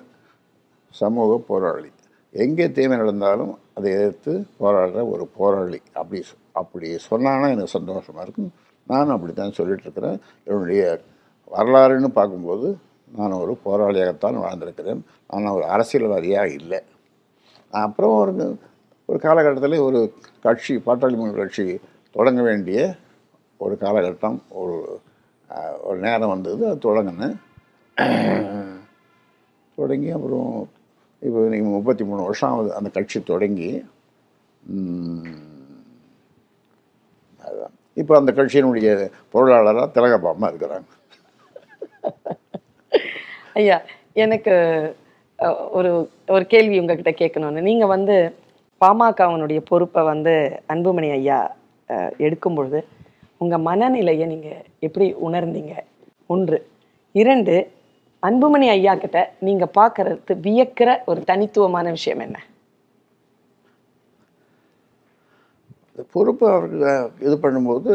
சமூக 0.95 1.39
போராளி. 1.51 1.91
எங்கே 2.33 2.73
தீமை 2.73 2.97
நடந்தாலும் 2.97 3.59
அதை 3.75 3.93
எதிர்த்து 3.93 4.47
போராடுற 4.61 5.11
ஒரு 5.11 5.27
போராளி. 5.37 5.81
அப்படி 5.93 6.21
சொ- 6.21 6.39
அப்படி 6.53 6.99
சொன்னான்னா 6.99 7.47
எனக்கு 7.47 7.67
சந்தோஷமாக 7.67 8.23
இருக்கும். 8.23 8.53
நானும் 8.87 9.15
அப்படி 9.15 9.33
தான் 9.33 9.53
சொல்லிகிட்ருக்கிறேன் 9.57 10.19
என்னுடைய 10.45 11.01
வரலாறுன்னு 11.53 12.07
பார்க்கும்போது 12.07 12.79
நான் 13.17 13.33
ஒரு 13.33 13.59
போராளியாகத்தான் 13.65 14.39
வாழ்ந்திருக்கிறேன். 14.39 15.01
நான் 15.29 15.47
ஒரு 15.47 15.65
அரசியல்வாதியாக 15.65 16.49
இல்லை. 16.49 16.81
அப்புறம் 17.71 18.13
ஒரு 18.13 18.59
ஒரு 19.07 19.19
காலகட்டத்தில் 19.19 19.79
ஒரு 19.79 20.13
கட்சி 20.43 20.75
பாட்டாளி 20.75 20.85
மக்கள் 20.87 21.35
கட்சி 21.35 21.81
தொடங்க 22.13 22.43
வேண்டிய 22.43 22.95
ஒரு 23.57 23.77
காலகட்டம் 23.81 24.39
ஒரு 24.49 25.01
ஒரு 25.83 25.99
நேரம் 25.99 26.29
வந்தது. 26.29 26.69
அது 26.69 26.93
தொடங்கினேன். 26.93 27.37
தொடங்கி 29.77 30.11
அப்புறம் 30.11 30.69
இப்போ 31.27 31.41
நீங்கள் 31.53 31.75
முப்பத்தி 31.77 32.03
மூணு 32.09 32.21
வருஷம் 32.27 32.51
ஆகுது 32.53 32.71
அந்த 32.79 32.89
கட்சி 32.97 33.19
தொடங்கி. 33.31 33.71
அதுதான் 37.45 37.75
இப்போ 38.01 38.13
அந்த 38.21 38.31
கட்சியினுடைய 38.39 38.91
பொருளாளராக 39.33 39.89
திலகபாமா 39.97 40.49
இருக்கிறாங்க. 40.51 40.89
ஐயா 43.61 43.77
எனக்கு 44.25 44.55
ஒரு 45.79 45.91
ஒரு 46.35 46.45
கேள்வி 46.53 46.77
உங்ககிட்ட 46.81 47.13
கேட்கணும்னு. 47.21 47.67
நீங்கள் 47.69 47.93
வந்து 47.97 48.17
பாமகவனுடைய 48.81 49.61
பொறுப்பை 49.71 50.03
வந்து 50.13 50.35
அன்புமணி 50.73 51.09
ஐயா 51.19 51.39
எடுக்கும் 52.27 52.57
பொழுது 52.59 52.81
உங்கள் 53.43 53.65
மனநிலையை 53.69 54.27
நீங்கள் 54.33 54.65
எப்படி 54.87 55.07
உணர்ந்தீங்க? 55.27 55.75
ஒன்று. 56.35 56.59
இரண்டு 57.21 57.55
அன்புமணி 58.23 58.67
ஐயா 58.69 58.95
கிட்ட 58.95 59.19
நீங்க 59.47 59.65
பாக்குறது 59.79 60.35
வியக்கிற 60.47 60.91
ஒரு 61.11 61.21
தனித்துவமான 61.31 61.87
விஷயம் 61.97 62.23
என்ன? 62.27 62.39
இந்த 65.91 66.03
பொறுப்பு 66.15 66.45
அவருக்கு 66.49 66.91
இது 67.27 67.37
பண்ணும்போது 67.45 67.93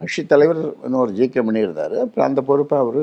கட்சி 0.00 0.22
தலைவர் 0.26 0.60
இன்னொரு 0.86 1.12
ஜி. 1.18 1.26
கே. 1.28 1.40
மணி 1.48 1.60
இருந்தார். 1.66 1.94
அப்புறம் 2.04 2.28
அந்த 2.28 2.40
பொறுப்பை 2.50 2.76
அவர் 2.84 3.02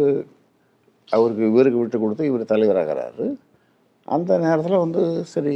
அவருக்கு 1.10 1.44
இவருக்கு 1.52 1.80
விட்டு 1.82 2.00
கொடுத்து 2.00 2.30
இவர் 2.32 2.52
தலைவராகிறாரு. 2.54 3.26
அந்த 4.08 4.32
நேரத்தில் 4.46 4.84
வந்து 4.86 5.02
சரி 5.34 5.56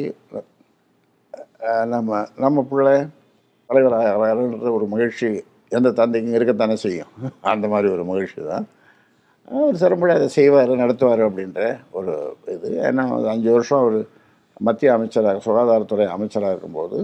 நம்ம 1.93 2.10
நம்ம 2.46 2.63
பிள்ளை 2.72 2.96
தலைவராகிறாருன்ற 3.69 4.72
ஒரு 4.78 4.86
மகிழ்ச்சி 4.93 5.30
எந்த 5.78 5.90
தந்தைக்கும் 6.00 6.38
இருக்கத்தானே 6.38 6.76
செய்யும்? 6.86 7.12
அந்த 7.54 7.66
மாதிரி 7.74 7.88
ஒரு 7.96 8.04
மகிழ்ச்சி 8.10 8.40
தான். 8.52 8.66
அவர் 9.60 9.82
சிறப்படி 9.84 10.14
அதை 10.18 10.28
செய்வார் 10.38 10.72
நடத்துவார் 10.84 11.22
அப்படின்ற 11.28 11.62
ஒரு 12.00 12.14
இது. 12.56 12.70
ஏன்னா 12.88 13.04
அஞ்சு 13.34 13.50
வருஷம் 13.56 13.82
அவர் 13.84 13.98
மத்திய 14.68 14.90
அமைச்சராக 14.98 15.42
சுகாதாரத்துறை 15.48 16.06
அமைச்சராக 16.16 16.54
இருக்கும்போது 16.56 16.98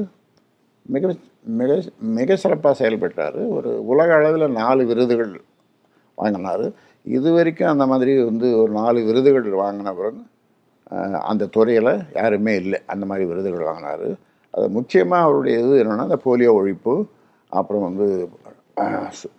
மிக 0.96 1.14
மிக 1.60 1.72
மிக 2.18 2.36
சிறப்பாக 2.44 2.76
செயல்பட்டார். 2.82 3.40
ஒரு 3.58 3.72
உலக 3.92 4.10
அளவில் 4.20 4.56
நாலு 4.60 4.82
விருதுகள் 4.90 5.34
வாங்கினார். 6.22 6.66
இது 7.18 7.30
வரைக்கும் 7.38 7.72
அந்த 7.74 7.86
மாதிரி 7.92 8.14
வந்து 8.30 8.48
ஒரு 8.62 8.72
நாலு 8.80 9.00
விருதுகள் 9.10 9.48
வாங்கின 9.64 9.94
பிறகு 10.00 10.22
அந்த 11.32 11.50
துறையில் 11.56 11.94
யாருமே 12.20 12.54
இல்லை. 12.62 12.80
அந்த 12.94 13.04
மாதிரி 13.10 13.26
விருதுகள் 13.32 13.70
வாங்கினார். 13.70 14.08
அது 14.54 14.66
முக்கியமாக 14.78 15.26
அவருடைய 15.26 15.56
இது 15.64 15.76
என்னென்னா 15.82 16.08
அந்த 16.10 16.20
போலியோ 16.26 16.54
ஒழிப்பு 16.60 16.94
அப்புறம் 17.60 17.86
வந்து 17.88 18.06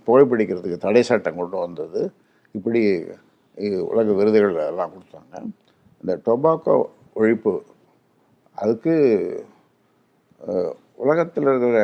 புகைப்பிடிக்கிறதுக்கு 0.07 0.79
தடை 0.79 1.03
சட்டம் 1.03 1.37
கொண்டு 1.37 1.57
வந்தது. 1.57 2.03
இப்படி 2.55 2.83
உலக 3.91 4.13
விருதுகள் 4.13 4.57
எல்லாம் 4.67 4.93
கொடுத்தாங்க. 4.95 5.35
இந்த 6.03 6.13
டொபாக்கோ 6.27 6.77
ஒழிப்பு 7.17 7.55
அதுக்கு 8.59 8.95
உலகத்தில் 10.99 11.49
இருக்கிற 11.49 11.79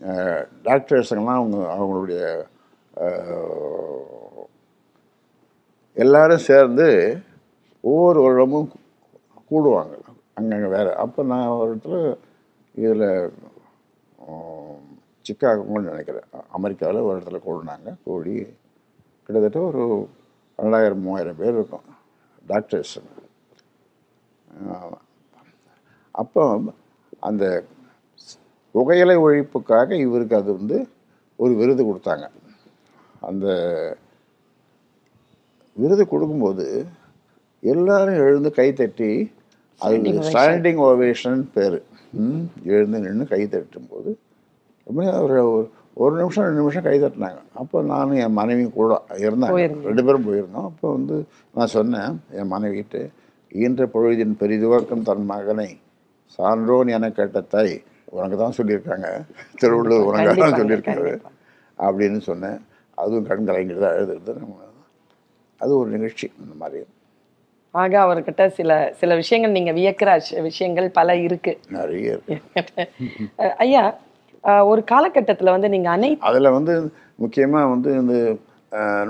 அஹ், 0.00 0.44
டாக்டர்ஸுங்கெல்லாம் 0.64 1.40
அவங்க 1.40 1.58
அவங்களுடைய 1.74 2.22
எல்லாரும் 5.96 6.46
சேர்ந்து 6.48 6.86
ஒவ்வொரு 7.84 8.18
வருடமும் 8.20 8.68
கூடுவாங்க. 9.50 9.94
அங்கங்கே 10.36 10.68
வேறு. 10.68 10.92
அப்போ 10.96 11.20
நான் 11.24 11.48
ஒரு 11.54 11.70
இடத்துல 11.72 11.98
இதில் 12.74 13.06
சிக்காகோன்னு 15.30 15.90
நினைக்கிறேன். 15.90 16.28
அமெரிக்காவில் 16.58 17.06
ஒரு 17.08 17.16
இடத்துல 17.18 17.40
கூடினாங்க 17.48 17.90
கூடி 18.04 18.34
கிட்டத்தட்ட 19.24 19.58
ஒரு 19.70 19.82
ரெண்டாயிரம் 20.58 21.02
மூவாயிரம் 21.06 21.40
பேர் 21.40 21.56
இருக்கும். 21.58 21.86
டாக்டர்ஸ். 22.52 22.98
அப்போ 26.20 26.44
அந்த 27.28 27.44
புகையிலை 28.74 29.16
ஒழிப்புக்காக 29.24 29.90
இவருக்கு 30.06 30.34
அது 30.40 30.50
வந்து 30.58 30.78
ஒரு 31.42 31.52
விருது 31.60 31.82
கொடுத்தாங்க. 31.84 32.26
அந்த 33.28 33.46
விருது 35.76 36.04
கொடுக்கும்போது 36.08 36.66
எல்லாரும் 37.72 38.20
எழுந்து 38.24 38.50
கை 38.58 38.68
தட்டி 38.72 39.10
அது 39.80 40.12
ஸ்டாண்டிங் 40.28 40.80
ஓவேஷன் 40.88 41.42
பேர். 41.54 41.78
எழுந்து 42.74 42.98
நின்று 43.04 43.26
கை 43.32 43.42
தட்டும்போது 43.44 44.10
ரொம்ப 44.94 45.22
ஒரு 45.22 45.70
ஒரு- 45.96 46.16
நிமிஷம் 46.16 46.44
ரெண்டு 46.44 46.60
நிமிஷம் 46.60 46.82
கை 46.82 47.02
தட்டினாங்க. 47.02 47.38
அப்போ 47.54 47.82
நானும் 47.82 48.16
என் 48.16 48.32
மனைவி 48.32 48.70
கூட 48.70 49.02
இருந்தாங்க. 49.08 49.82
ரெண்டு 49.82 50.04
பேரும் 50.04 50.32
போயிருந்தோம். 50.32 50.64
அப்போ 50.64 50.92
வந்து 50.92 51.26
நான் 51.54 51.66
சொன்னேன் 51.66 52.22
என் 52.30 52.52
மனைவிட்டு 52.52 53.10
ஈன்ற 53.52 53.86
பொழுதின் 53.86 54.34
பெரிதுவக்கம் 54.40 55.02
தன் 55.02 55.24
மகனை 55.24 55.78
சான்றோன் 56.24 56.86
என 56.86 57.10
கேட்ட 57.10 57.40
தாய் 57.40 57.82
உனக்கு 58.04 58.36
தான் 58.36 58.52
சொல்லியிருக்காங்க. 58.56 59.20
திருவள்ளுவர் 59.56 60.06
உனக்கு 60.06 60.34
தான் 60.34 60.52
சொல்லியிருக்காரு. 60.52 61.20
அப்படின்னு 61.78 62.18
சொன்னேன். 62.18 62.66
அதுவும் 62.94 63.26
கண் 63.26 63.48
கலங்கிட்டு 63.48 63.78
தான் 63.78 63.92
எழுதுறது. 63.92 64.36
அது 65.58 65.78
ஒரு 65.78 65.90
நிகழ்ச்சி 65.90 66.32
இந்த 66.40 66.54
மாதிரி. 66.58 66.84
ஆக 67.70 68.00
அவர்கிட்ட 68.00 68.46
சில 68.46 68.92
சில 68.96 69.14
விஷயங்கள் 69.14 69.62
நீங்க 69.62 69.72
வியக்கிற 69.72 70.12
விஷ- 70.12 70.40
விஷயங்கள் 70.40 70.90
பல 70.90 71.16
இருக்கு. 71.16 71.58
நிறைய 71.68 72.18
இருக்கு. 72.26 72.38
ஐயா 73.56 73.98
ஒரு 74.70 74.80
காலகட்டத்துல 74.92 75.52
வந்து 75.56 75.68
நீங்க 75.74 75.88
அனைத்து 75.96 76.26
அதில் 76.28 76.54
வந்து 76.58 76.74
முக்கியமாக 77.22 77.70
வந்து 77.72 77.90
இந்த 78.00 78.14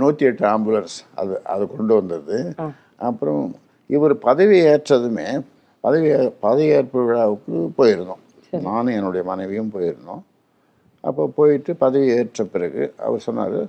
நூற்றி 0.00 0.24
எட்டு 0.28 0.44
ஆம்புலன்ஸ் 0.52 0.96
அது 1.20 1.34
அது 1.52 1.64
கொண்டு 1.74 1.92
வந்தது. 1.98 2.36
அப்புறம் 3.08 3.44
இவர் 3.90 4.14
பதவி 4.28 4.56
ஏற்றதுமே 4.72 5.28
பதவி 5.84 6.08
பதவியேற்பு 6.44 6.98
விழாவுக்கு 7.08 7.52
போயிருந்தோம். 7.78 8.22
நானும் 8.68 8.96
என்னுடைய 8.98 9.22
மனைவியும் 9.30 9.72
போயிருந்தோம். 9.74 10.22
அப்போ 11.04 11.22
போயிட்டு 11.38 11.72
பதவி 11.84 12.08
ஏற்ற 12.16 12.44
பிறகு 12.54 12.82
அவர் 13.06 13.26
சொன்னார் 13.26 13.60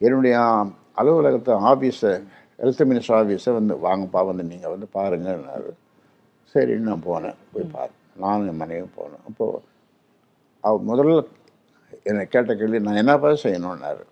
என்னுடைய 0.00 0.36
அலுவலகத்தை 1.00 1.54
ஆஃபீஸை 1.72 2.14
ஹெல்த் 2.62 2.82
மினிஸ்டர் 2.90 3.18
ஆஃபீஸை 3.20 3.52
வந்து 3.58 3.74
வாங்கப்பா 3.86 4.20
வந்து 4.30 4.44
நீங்கள் 4.50 4.72
வந்து 4.74 4.88
பாருங்கன்னாரு. 4.96 5.70
சரின்னு 6.54 6.88
நான் 6.88 7.06
போனேன் 7.10 7.38
போய் 7.52 7.72
பாரு 7.76 7.92
நானும் 8.24 8.48
என் 8.50 8.60
மனைவியும் 8.62 8.96
போனேன் 8.98 9.24
அப்போது 9.28 9.60
அவர் 10.66 10.86
முதல்ல 10.90 11.22
என்னை 12.02 12.24
கேட்ட 12.26 12.54
கேள்வி 12.54 12.78
நான் 12.80 13.00
என்னப்பா 13.02 13.30
செய்யணும்னாரு. 13.30 14.02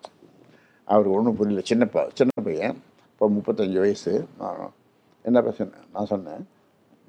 அவருக்கு 0.84 1.16
ஒன்றும் 1.18 1.36
புரியல. 1.36 1.62
சின்னப்பா 1.70 2.02
சின்ன 2.14 2.32
பையன் 2.44 2.76
இப்போ 3.12 3.26
முப்பத்தஞ்சு 3.28 3.78
வயசு. 3.78 4.12
நான் 4.38 4.72
என்னப்பா 5.22 5.50
சொன்னேன் 5.50 5.82
நான் 5.92 6.10
சொன்னேன் 6.12 6.42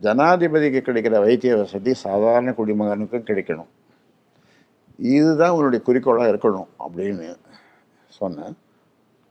ஜனாதிபதிக்கு 0.02 0.80
கிடைக்கிற 0.86 1.20
வைத்திய 1.20 1.56
வசதி 1.56 1.94
சாதாரண 1.94 2.52
குடிமகனுக்கும் 2.52 3.28
கிடைக்கணும். 3.30 3.72
இதுதான் 4.98 5.56
உன்னுடைய 5.58 5.86
குறிக்கோளாக 5.86 6.32
இருக்கணும் 6.32 6.70
அப்படின்னு 6.86 7.36
சொன்னேன். 8.08 8.58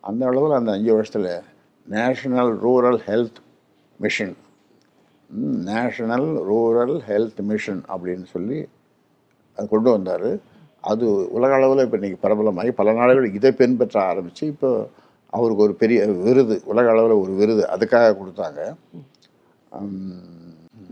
அந்த 0.01 0.27
அளவில் 0.27 0.59
அந்த 0.59 0.73
அஞ்சு 0.73 0.93
வருஷத்தில் 0.95 1.43
national 1.87 2.53
rural 2.61 3.01
health 3.07 3.41
mission 3.99 4.37
national 5.71 6.29
rural 6.51 6.97
health 7.09 7.43
mission 7.51 7.83
அப்படின்னு 7.89 8.25
சொல்லி 8.25 8.61
அது 9.59 9.67
கொண்டு 9.75 9.91
வந்தார். 9.91 10.29
அது 10.93 11.05
உலக 11.37 11.55
அளவில் 11.55 11.85
இப்போ 11.85 11.99
இன்றைக்கி 11.99 12.19
பிரபலமாகி 12.25 12.71
பல 12.81 12.93
நாடுகள் 12.93 13.35
இதை 13.39 13.51
பின்பற்ற 13.61 13.97
ஆரம்பித்து 14.11 14.45
இப்போ 14.53 14.71
அவருக்கு 15.33 15.65
ஒரு 15.67 15.75
பெரிய 15.83 15.99
விருது 16.27 16.57
உலக 16.73 16.87
அளவில் 16.91 17.21
ஒரு 17.23 17.33
விருது 17.41 17.63
அதுக்காக 17.75 18.15
கொடுத்தாங்க. 18.21 18.61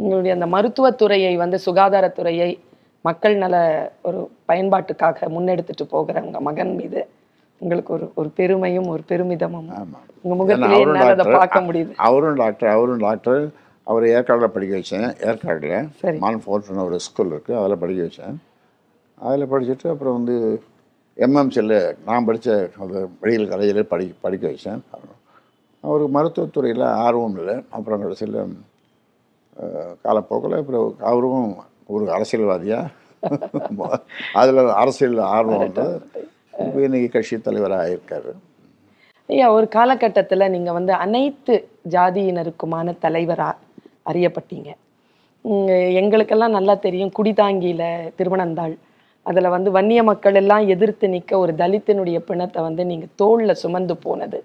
உங்களுடைய 0.03 0.35
அந்த 0.37 0.47
மருத்துவத்துறையை 0.57 1.33
வந்து 1.45 1.59
சுகாதாரத்துறையை 1.67 2.51
மக்கள் 3.05 3.35
நல 3.37 3.57
ஒரு 4.09 4.19
பயன்பாட்டுக்காக 4.51 5.29
முன்னெடுத்துட்டு 5.37 5.85
போகிற 5.95 6.23
உங்க 6.27 6.41
மகன் 6.49 6.73
மீது 6.81 7.01
உங்களுக்கு 7.61 7.91
ஒரு 7.97 8.07
ஒரு 8.21 8.29
பெருமையும் 8.39 8.89
ஒரு 8.93 9.03
பெருமிதமும் 9.11 9.71
ஆமாம் 9.79 10.07
உங்க 10.23 10.53
ஏன்னா 10.55 10.69
முகத்திலே 10.69 11.03
அதை. 11.15 11.25
பார்க்க 11.39 11.61
முடியுது. 11.61 11.93
அவரும் 12.09 12.39
டாக்டர் 12.43 12.71
அவரும் 12.75 13.03
டாக்டர். 13.07 13.43
அவர் 13.87 14.05
ஏற்காடில் 14.17 14.55
படிக்க 14.55 14.73
வச்சேன். 14.79 15.09
ஏற்காடில் 15.29 15.75
சரி. 16.03 16.19
மான்ஃபோர்ட்னு 16.25 16.87
ஒரு 16.89 16.99
ஸ்கூல் 17.07 17.33
இருக்குது 17.35 17.59
அதில் 17.61 17.83
படிக்க 17.83 18.01
வச்சேன். 18.07 18.37
அதில் 19.27 19.51
படிச்சுட்டு 19.53 19.93
அப்புறம் 19.93 20.17
வந்து 20.19 20.37
எம்எம்சியில் 21.27 21.77
நான் 22.09 22.27
படித்த 22.29 22.49
அந்த 22.83 22.99
மெடிக்கல் 23.23 23.51
காலேஜில் 23.53 23.91
படி 23.93 24.07
படிக்க 24.25 24.45
வச்சேன். 24.53 24.81
அவருக்கு 25.85 26.11
மருத்துவத்துறையில் 26.17 26.85
ஆர்வம் 27.07 27.37
இல்லை. 27.41 27.57
அப்புறம் 27.77 28.03
கடைசியில் 28.03 28.39
காலப்போக்கில் 30.07 30.59
அப்புறம் 30.61 30.89
அவரும் 31.11 31.51
ஒரு 31.95 32.05
அரசியல்வாதியாக 32.17 32.89
அதில் 34.41 34.61
அரசியல் 34.83 35.19
ஆர்வம் 35.37 35.63
வந்து 35.65 35.87
இப்போ 36.67 37.09
கட்சி 37.15 37.37
தலைவராக 37.41 37.85
ஆயிருக்காரு. 37.87 38.33
ஐயா 39.33 39.47
ஒரு 39.57 39.67
காலகட்டத்துல 39.75 40.49
நீங்க 40.55 40.71
வந்து 40.77 40.93
அனைத்து 41.05 41.55
ஜாதியினருக்குமான 41.95 42.95
தலைவரா 43.05 43.51
அறியப்பட்டீங்க. 44.11 44.71
எங்களுக்கெல்லாம் 46.01 46.57
நல்லா 46.59 46.75
தெரியும். 46.87 47.13
குடிதாங்கியில 47.19 47.83
திருமணந்தாள். 48.19 48.75
அதில் 49.27 49.55
வந்து 49.55 49.71
வன்னிய 49.77 50.01
மக்கள் 50.11 50.39
எல்லாம் 50.41 50.65
எதிர்த்து 50.75 51.07
நிற்க 51.15 51.33
ஒரு 51.39 51.53
தலித்தினுடைய 51.63 52.19
பிணத்தை 52.29 52.61
வந்து 52.69 52.83
நீங்கள் 52.91 53.15
தோளில் 53.23 53.61
சுமந்து 53.63 53.95
போனது. 54.05 54.39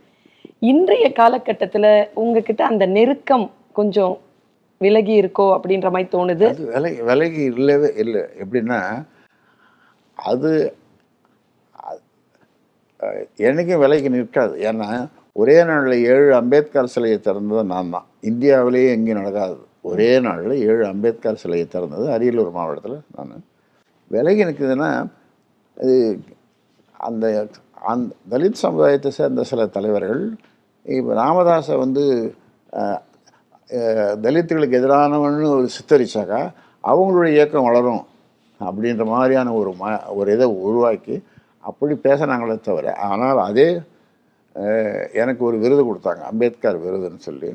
இன்றைய 0.72 1.06
காலகட்டத்தில் 1.20 1.92
உங்ககிட்ட 2.22 2.62
அந்த 2.72 2.86
நெருக்கம் 2.98 3.46
கொஞ்சம் 3.80 4.16
விலகி 4.82 5.14
இருக்கோ 5.22 5.46
அப்படின்ற 5.56 5.90
மாதிரி 5.94 6.10
தோணுது? 6.16 6.48
அது 6.78 6.90
விலை 7.10 7.30
இல்லவே 7.52 7.90
இல்லை. 8.04 8.24
எப்படின்னா 8.44 8.80
அது 10.18 10.52
எனக்கும் 13.48 13.82
விலைக்கு 13.84 14.10
நிற்காது. 14.16 14.54
ஏன்னா 14.70 14.90
ஒரே 15.42 15.58
நாளில் 15.70 16.06
ஏழு 16.12 16.30
அம்பேத்கர் 16.42 16.94
சிலையை 16.94 17.18
திறந்தது 17.28 17.64
நான் 17.72 17.92
தான். 17.96 18.08
இந்தியாவிலேயே 18.30 18.92
எங்கேயும் 18.96 19.20
நடக்காது. 19.22 19.58
ஒரே 19.90 20.12
நாளில் 20.26 20.54
ஏழு 20.68 20.84
அம்பேத்கர் 20.92 21.42
சிலையை 21.42 21.66
திறந்தது 21.74 22.06
அரியலூர் 22.16 22.56
மாவட்டத்தில் 22.58 22.98
நான் 23.18 23.34
விலகி 24.16 24.44
நிற்குதுன்னா 24.44 24.90
அது 25.78 25.96
அந்த 26.98 27.48
அந்த 27.74 28.16
தலித் 28.30 28.62
சமுதாயத்தை 28.66 29.12
சேர்ந்த 29.12 29.44
சில 29.44 29.66
தலைவர்கள் 29.68 30.36
இப்போ 30.84 31.14
ராமதாஸை 31.14 31.78
வந்து 31.78 32.36
தலித்துகளுக்கு 34.24 34.78
எதிரானவன்னு 34.80 35.50
ஒரு 35.50 35.70
சித்தரிச்சாக்கா 35.78 36.54
அவங்களுடைய 36.84 37.32
இயக்கம் 37.32 37.64
வளரும் 37.64 38.06
அப்படின்ற 38.60 39.06
மாதிரியான 39.06 39.54
ஒரு 39.54 39.76
ம 39.80 40.14
ஒரு 40.14 40.34
இதை 40.34 40.46
உருவாக்கி 40.46 41.24
அப்படி 41.62 41.96
பேசினாங்களே 41.96 42.60
தவிர 42.60 42.96
ஆனால் 42.96 43.40
அதே 43.40 43.82
எனக்கு 45.14 45.46
ஒரு 45.46 45.58
விருது 45.58 45.94
கொடுத்தாங்க 45.94 46.22
அம்பேத்கர் 46.22 46.82
விருதுன்னு 46.82 47.18
சொல்லி. 47.18 47.52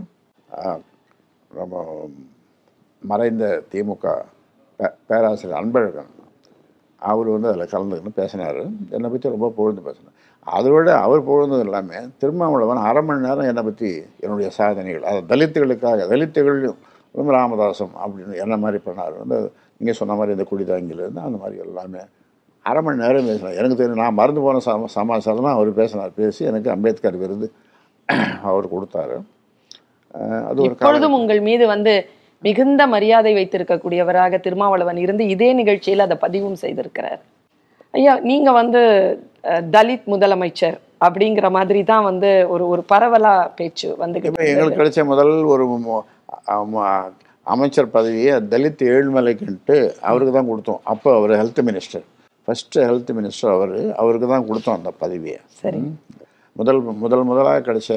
நம்ம 1.55 1.75
மறைந்த 3.03 3.63
திமுக 3.73 4.07
பே- 4.79 4.95
பேராசிரியர் 5.07 5.65
அன்பழகன். 5.65 6.20
அவர் 7.11 7.29
வந்து 7.35 7.49
அதில் 7.51 7.71
கலந்துக்கின்னு 7.73 8.19
பேசினார். 8.21 8.61
என்னை 8.97 9.09
பற்றி 9.13 9.33
ரொம்ப 9.35 9.49
புகழ்ந்து 9.59 9.83
பேசினார். 9.89 10.17
அதை 10.55 10.69
விட 10.75 10.91
அவர் 11.07 11.27
புகழ்ந்தது 11.29 11.65
இல்லாமல் 11.67 12.07
திருமாவளவன் 12.21 12.81
அரை 12.89 13.03
மணி 13.09 13.27
நேரம் 13.27 13.49
என்னை 13.51 13.63
பற்றி 13.69 13.91
என்னுடைய 14.25 14.49
சாதனைகள் 14.59 15.09
அது 15.11 15.21
தலித்துகளுக்காக 15.33 16.07
தலித்துகள் 16.13 16.61
வந்து 17.15 17.33
ராமதாசம் 17.39 17.95
அப்படின்னு 18.03 18.41
என்ன 18.45 18.55
மாதிரி 18.65 18.79
பண்ணார் 18.87 19.15
வந்து 19.23 19.39
நீங்கள் 19.79 19.99
சொன்ன 20.01 20.17
மாதிரி 20.19 20.35
இந்த 20.37 20.47
குடிதாங்கிலேருந்து 20.51 21.23
அந்த 21.27 21.39
மாதிரி 21.43 21.59
எல்லாமே 21.67 22.03
அரை 22.65 22.81
மணி 22.87 23.03
நேரம் 23.05 23.29
பேசினார். 23.31 23.59
எனக்கு 23.61 23.77
தெரியும் 23.79 24.03
நான் 24.05 24.19
மறந்து 24.21 24.41
போன 24.47 24.61
சம 24.69 24.89
சமாச்சாரம் 24.97 25.47
தான் 25.47 25.59
அவர் 25.59 25.79
பேசினார். 25.81 26.11
பேசி 26.21 26.41
எனக்கு 26.51 26.69
அம்பேத்கர் 26.75 27.21
விருது 27.23 27.47
அவர் 28.51 28.73
கொடுத்தாரு. 28.75 29.19
அது 30.49 30.61
ஒரு 30.67 31.11
உங்கள் 31.19 31.41
மீது 31.49 31.65
வந்து 31.75 31.95
மிகுந்த 32.43 32.83
மரியாதை 32.95 33.33
வைத்திருக்கக்கூடியவராக 33.39 34.39
திருமாவளவன் 34.45 35.01
இருந்து 35.05 35.25
இதே 35.35 35.49
நிகழ்ச்சியில் 35.61 36.05
அதை 36.07 36.17
பதிவும் 36.25 36.61
செய்திருக்கிறார். 36.63 37.21
ஐயா 37.95 38.13
நீங்க 38.31 38.51
வந்து 38.61 38.81
தலித் 39.77 40.07
முதலமைச்சர் 40.13 40.77
அப்படிங்கிற 41.07 41.47
மாதிரி 41.57 41.81
தான் 41.91 42.05
வந்து 42.11 42.31
ஒரு 42.55 42.65
ஒரு 42.73 42.83
பரவலா 42.93 43.35
பேச்சு 43.59 43.89
வந்துகிட்டு 44.03 44.49
எங்களுக்கு 44.53 44.81
கிடைச்ச 44.81 45.05
முதல் 45.13 45.35
ஒரு 45.53 45.67
அமைச்சர் 47.47 47.93
பதவியை 47.97 48.35
தலித் 48.53 48.83
ஏழ்மலைக்குன்ட்டு 48.95 49.77
அவருக்கு 50.09 50.33
தான் 50.37 50.51
கொடுத்தோம். 50.51 50.81
அப்போ 50.93 51.09
அவர் 51.19 51.33
health 51.41 51.63
minister 51.69 52.05
first 52.49 52.85
health 52.89 53.13
minister 53.19 53.53
அவர் 53.57 53.75
அவருக்கு 54.03 54.29
தான் 54.35 54.47
கொடுத்தோம் 54.49 54.79
அந்த 54.79 54.91
பதவியை. 55.03 55.39
சரி. 55.63 55.81
முதல் 56.57 56.81
முதல் 57.05 57.29
முதலாக 57.29 57.61
கிடைச்ச 57.69 57.93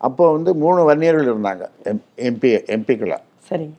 அப்போ 0.00 0.24
வந்து 0.36 0.50
மூணு 0.62 0.80
வன்னியர்கள் 0.88 1.30
இருந்தாங்க 1.32 1.64
எம் 1.90 2.02
எம்பி 2.28 2.50
எம்பிக்களாக 2.76 3.22
சரிங்க 3.48 3.76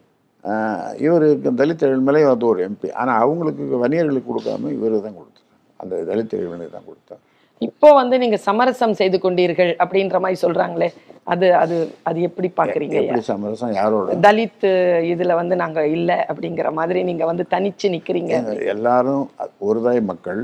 இவருக்கு 1.06 1.50
தலித் 1.62 1.84
ஏழ்மலை 1.88 2.22
வந்து 2.32 2.46
ஒரு 2.52 2.60
எம்பி 2.68 2.90
ஆனால் 3.02 3.22
அவங்களுக்கு 3.24 3.64
வன்னியர்களுக்கு 3.82 4.30
கொடுக்காம 4.32 4.72
இவருக்கு 4.78 5.06
தான் 5.08 5.18
கொடுத்தார். 5.20 5.48
அந்த 5.82 5.96
தலித் 6.12 6.36
ஏழ்மலை 6.40 6.68
தான் 6.76 6.88
கொடுத்தார். 6.90 7.24
இப்போ 7.68 7.88
வந்து 8.00 8.16
நீங்க 8.24 8.38
சமரசம் 8.48 8.98
செய்து 9.00 9.18
கொண்டீர்கள் 9.24 9.72
அப்படின்ற 9.84 10.18
மாதிரி 10.24 10.38
சொல்றாங்களே 10.44 10.88
அது 11.34 11.48
அது 11.62 11.76
அது 12.10 12.20
எப்படி 12.28 12.50
பாக்குறீங்க 12.60 12.96
எப்படி 13.02 13.24
சமரசம்? 13.32 13.74
யாரோட? 13.80 14.16
தலித் 14.28 14.68
இதுல 15.12 15.36
வந்து 15.42 15.56
நாங்க 15.64 15.80
இல்ல 15.96 16.12
அப்படிங்கிற 16.32 16.70
மாதிரி 16.80 17.00
நீங்க 17.10 17.26
வந்து 17.32 17.46
தனிச்சு 17.54 17.88
நிக்கிறீங்க. 17.96 18.34
எல்லாரும் 18.76 19.26
ஒரு 19.70 19.82
தாய் 19.88 20.02
மக்கள். 20.12 20.42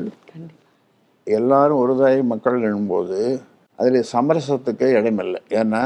எல்லாரும் 1.28 1.82
ஒரு 1.84 1.96
தாய் 2.02 2.20
மக்கள் 2.34 2.58
எனும்போது 2.70 3.20
அதில் 3.80 4.10
சமரசத்துக்கு 4.14 4.88
இடமில்லை. 4.98 5.42
ஏன்னா 5.62 5.84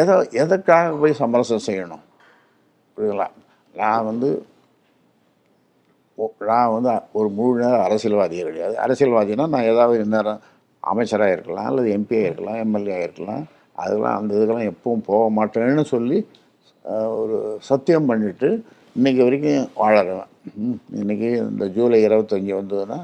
எதை 0.00 0.14
எதற்காக 0.42 0.94
போய் 1.02 1.20
சமரசம் 1.20 1.66
செய்யணும்? 1.66 2.02
புரியுங்களா 2.94 3.28
நான் 3.74 4.08
வந்து 4.10 4.30
நான் 6.48 6.72
வந்து 6.74 6.90
ஒரு 7.18 7.28
முழு 7.36 7.52
நேரம் 7.60 7.84
அரசியல்வாதியே 7.86 8.42
கிடையாது. 8.48 8.74
அரசியல்வாதினா 8.84 9.44
நான் 9.54 9.70
ஏதாவது 9.72 10.02
இந்நேரம் 10.04 10.42
அமைச்சராக 10.90 11.34
இருக்கலாம் 11.36 11.68
அல்லது 11.70 11.88
எம்பியாக 11.96 12.28
இருக்கலாம் 12.28 12.60
எம்எல்ஏ 12.64 12.98
இருக்கலாம். 13.02 13.44
அதெல்லாம் 13.82 14.16
அந்த 14.18 14.30
இதுக்கெல்லாம் 14.36 14.70
எப்பவும் 14.72 15.06
போக 15.06 15.24
மாட்டேன்னு 15.38 15.84
சொல்லி 15.94 16.18
ஒரு 17.20 17.38
சத்தியம் 17.70 18.08
பண்ணிட்டு 18.10 18.48
இன்றைக்கி 18.98 19.22
வரைக்கும் 19.24 19.68
வாழறேன். 19.82 20.28
இன்றைக்கி 20.60 20.80
இன்னைக்கு 21.00 21.30
இந்த 21.50 21.66
ஜூலை 21.76 21.98
இருபத்தஞ்சி 22.06 22.52
வந்ததுன்னா 22.60 22.98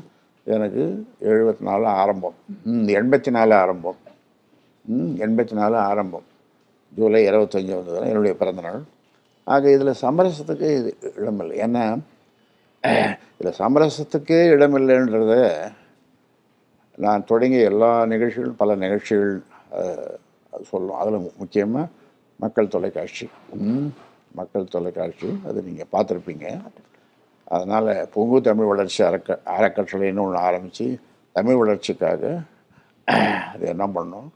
எனக்கு 0.44 0.84
எழுபத்தி 1.30 1.64
நாலு 1.70 1.86
ஆரம்பம். 1.86 2.36
எண்பத்தி 3.00 3.30
நாலு 3.30 3.54
ஆரம்பம். 3.54 3.98
எண்பத்தி 5.24 5.54
நாலு 5.60 5.76
ஆரம்பம். 5.88 6.26
ஜூலை 6.96 7.20
இருபத்தஞ்சி 7.30 7.72
வந்ததுன்னா 7.76 8.10
என்னுடைய 8.12 8.34
பிறந்தநாள் 8.40 8.80
ஆக 9.54 9.70
இதில் 9.76 10.00
சமரசத்துக்கு 10.04 10.68
இது 10.78 10.90
இடமில்லை. 11.20 11.54
ஏன்னா 11.64 11.82
இதில் 13.36 13.58
சமரசத்துக்கே 13.60 14.40
இடமில்லைன்றத 14.54 15.34
நான் 17.04 17.28
தொடங்கிய 17.30 17.70
எல்லா 17.72 17.90
நிகழ்ச்சிகளும் 18.12 18.60
பல 18.62 18.74
நிகழ்ச்சிகள் 18.84 19.34
அது 20.52 20.64
சொல்லும். 20.72 20.98
அதில் 21.00 21.18
முக்கியமாக 21.40 21.92
மக்கள் 22.42 22.72
தொலைக்காட்சி. 22.74 23.26
மக்கள் 24.38 24.72
தொலைக்காட்சி. 24.74 25.28
அது 25.48 25.58
நீங்கள் 25.68 25.92
பார்த்துருப்பீங்க. 25.94 26.46
அதனால் 27.56 27.90
பொங்கு 28.14 28.38
தமிழ் 28.48 28.70
வளர்ச்சி 28.72 29.00
அறக்க 29.08 29.38
அறக்கட்டளைன்னு 29.56 30.24
ஒன்று 30.24 30.40
ஆரம்பித்து 30.48 30.86
தமிழ் 31.36 31.60
வளர்ச்சிக்காக 31.60 32.22
அது 33.52 33.64
என்ன 33.74 33.84
பண்ணோம்? 33.96 34.28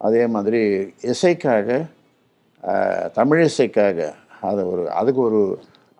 அதே 0.00 0.26
மாதிரி 0.26 0.60
இசைக்காக 1.04 1.68
அஹ், 2.62 3.08
தமிழ் 3.10 3.42
இசைக்காக 3.44 3.98
அது 4.40 4.62
ஒரு 4.68 4.90
அதுக்கு 4.90 5.20
ஒரு 5.20 5.40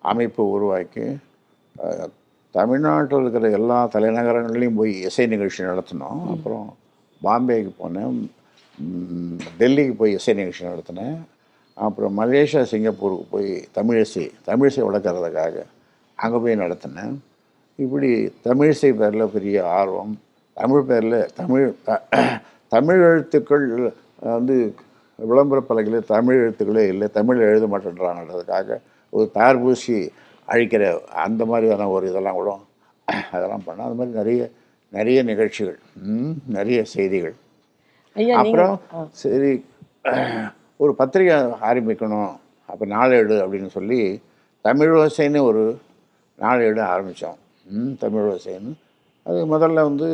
அமைப்பு 0.03 0.49
உருவாக்கி 0.49 1.05
தமிழ்நாட்டில் 2.55 3.21
இருக்கிற 3.21 3.49
எல்லா 3.51 3.89
தலைநகரங்களையும் 3.93 4.75
போய் 4.75 4.93
இசை 5.01 5.25
நிகழ்ச்சி 5.25 5.63
நடத்தினோம். 5.63 6.21
அப்புறம் 6.29 6.65
பாம்பேக்கு 7.21 7.71
போனேன். 7.79 8.15
டெல்லிக்கு 9.57 9.93
போய் 9.93 10.13
இசை 10.13 10.33
நிகழ்ச்சி 10.33 10.65
நடத்தினேன். 10.65 11.17
அப்புறம் 11.77 12.17
மலேசியா 12.19 12.61
சிங்கப்பூருக்கு 12.63 13.25
போய் 13.29 13.49
தமிழிசை 13.75 14.25
தமிழிசை 14.47 14.81
வளர்க்குறதுக்காக 14.83 15.57
அங்கே 16.19 16.37
போய் 16.37 16.55
நடத்தினேன். 16.55 17.13
இப்படி 17.79 18.09
தமிழிசை 18.45 18.91
பேரில் 18.93 19.33
பெரிய 19.33 19.57
ஆர்வம் 19.71 20.13
தமிழ் 20.57 20.83
பேரில் 20.83 21.19
தமிழ் 21.35 21.67
தமிழ் 22.73 23.01
எழுத்துக்கள் 23.09 23.65
வந்து 24.35 24.55
விளம்பர 25.19 25.59
பலகையில் 25.69 26.09
தமிழ் 26.13 26.39
எழுத்துக்களே 26.43 26.83
இல்லை 26.93 27.07
தமிழ் 27.17 27.39
எழுத 27.47 27.65
மாட்டேன்றாங்கிறதுக்காக 27.71 28.77
ஒரு 29.13 29.25
தார் 29.37 29.61
பூசி 29.63 29.97
அழிக்கிற 30.47 30.83
அந்த 31.25 31.41
மாதிரியான 31.45 31.87
ஒரு 31.95 32.05
இதெல்லாம் 32.11 32.39
கூட 32.39 32.51
அதெல்லாம் 33.33 33.65
பண்ணோம் 33.67 33.87
அது 33.87 33.97
மாதிரி 33.99 34.17
நிறைய 34.19 34.41
நிறைய 34.97 35.19
நிகழ்ச்சிகள் 35.23 35.79
நிறைய 36.57 36.79
செய்திகள். 36.93 37.35
அப்புறம் 38.41 38.75
சரி 39.21 39.51
ஒரு 40.83 40.91
பத்திரிகை 40.99 41.37
ஆரம்பிக்கணும் 41.69 42.31
அப்போ 42.69 42.85
நாளேடு 42.95 43.35
அப்படின்னு 43.43 43.69
சொல்லி 43.77 43.99
தமிழ் 44.65 44.93
ஓசைன்னு 45.01 45.41
ஒரு 45.49 45.63
நாளேடு 46.39 46.81
ஆரம்பித்தோம். 46.93 47.37
ம் 47.65 47.93
தமிழ் 48.03 48.27
ஓசைன்னு. 48.33 48.73
அது 49.25 49.39
முதல்ல 49.53 49.83
வந்து 49.89 50.09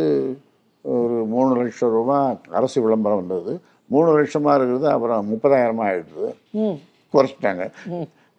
ஒரு 0.93 1.25
மூணு 1.25 1.61
லட்சம் 1.61 1.89
ரூபா 1.89 2.17
அரசு 2.51 2.81
விளம்பரம் 2.81 3.21
வந்தது. 3.21 3.53
மூணு 3.87 4.09
லட்சமாக 4.17 4.55
இருக்கிறது 4.57 4.87
அப்புறம் 4.89 5.29
முப்பதாயிரமாக 5.31 5.87
ஆயிடுது. 5.89 6.27
ம். 6.51 6.77
குறைச்சிட்டாங்க. 7.13 7.63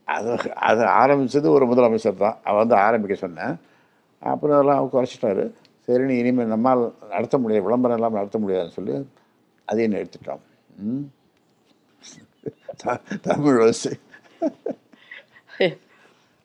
அது 0.09 0.53
அது 0.55 0.83
ஆரம்பித்தது 0.85 1.51
ஒரு 1.51 1.67
முதலமைச்சர் 1.67 2.23
தான். 2.25 2.37
அவன் 2.45 2.63
வந்து 2.63 2.75
ஆரம்பிக்க 2.75 3.15
சொன்னேன். 3.15 3.55
அப்புறம் 4.23 4.57
அதெல்லாம் 4.57 4.91
குறைச்சிட்டாரு. 4.93 5.45
சரி 5.89 6.05
நீ 6.05 6.15
இனிமேல் 6.19 6.47
நம்மால் 6.47 6.83
நடத்த 7.11 7.39
முடியாது 7.39 7.67
விளம்பரம் 7.67 7.97
எல்லாம் 7.97 8.19
நடத்த 8.19 8.39
முடியாதுன்னு 8.39 8.77
சொல்லி 8.79 8.95
அதையும் 9.69 9.95
நிறுத்திட்டோம். 9.95 10.43
தமிழ் 13.29 13.59
வசை 13.63 13.93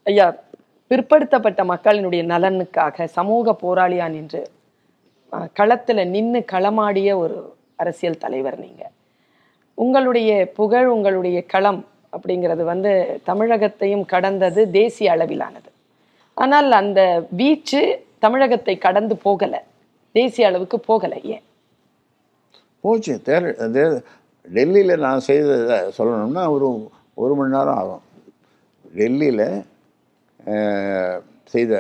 ஐயா 0.06 0.28
பிற்படுத்தப்பட்ட 0.92 1.62
மக்களினுடைய 1.64 2.22
நலனுக்காக 2.26 3.06
சமூக 3.18 3.56
போராளியா 3.62 4.10
நின்று 4.10 4.42
களத்தில் 5.58 6.10
நின்று 6.16 6.40
களமாடிய 6.54 7.10
ஒரு 7.24 7.38
அரசியல் 7.82 8.22
தலைவர் 8.24 8.58
நீங்கள் 8.66 8.94
உங்களுடைய 9.78 10.32
புகழ் 10.58 10.88
உங்களுடைய 10.96 11.38
களம் 11.54 11.82
அப்படிங்கிறது 12.16 12.64
வந்து 12.72 12.92
தமிழகத்தையும் 13.30 14.06
கடந்தது 14.14 14.62
தேசிய 14.80 15.14
அளவிலானது. 15.14 15.70
ஆனால் 16.38 16.70
அந்த 16.82 17.02
வீச்சு 17.40 17.82
தமிழகத்தை 18.26 18.76
கடந்து 18.86 19.16
போகலை. 19.26 19.62
தேசிய 20.16 20.50
அளவுக்கு 20.50 20.78
போகலை 20.90 21.20
ஏன்? 21.36 21.46
போச்சு. 22.84 23.14
தேர் 23.28 23.48
டெல்லியில் 24.48 25.04
நான் 25.06 25.26
செய்ததை 25.30 25.78
சொல்லணும்னா 25.98 26.44
ஒரு 26.56 26.68
ஒரு 27.24 27.34
மணி 27.40 27.56
நேரம் 27.56 27.80
ஆகும். 27.82 28.04
டெல்லியில் 29.00 29.48
செய்த 31.54 31.74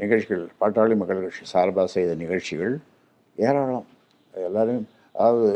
நிகழ்ச்சிகள் 0.00 0.44
பாட்டாளி 0.60 0.94
மக்கள் 1.00 1.24
கட்சி 1.24 1.44
சார்பாக 1.52 1.88
செய்த 1.96 2.10
நிகழ்ச்சிகள் 2.22 2.74
ஏராளம். 3.38 3.86
எல்லோரும் 4.34 4.84
அதாவது 5.14 5.48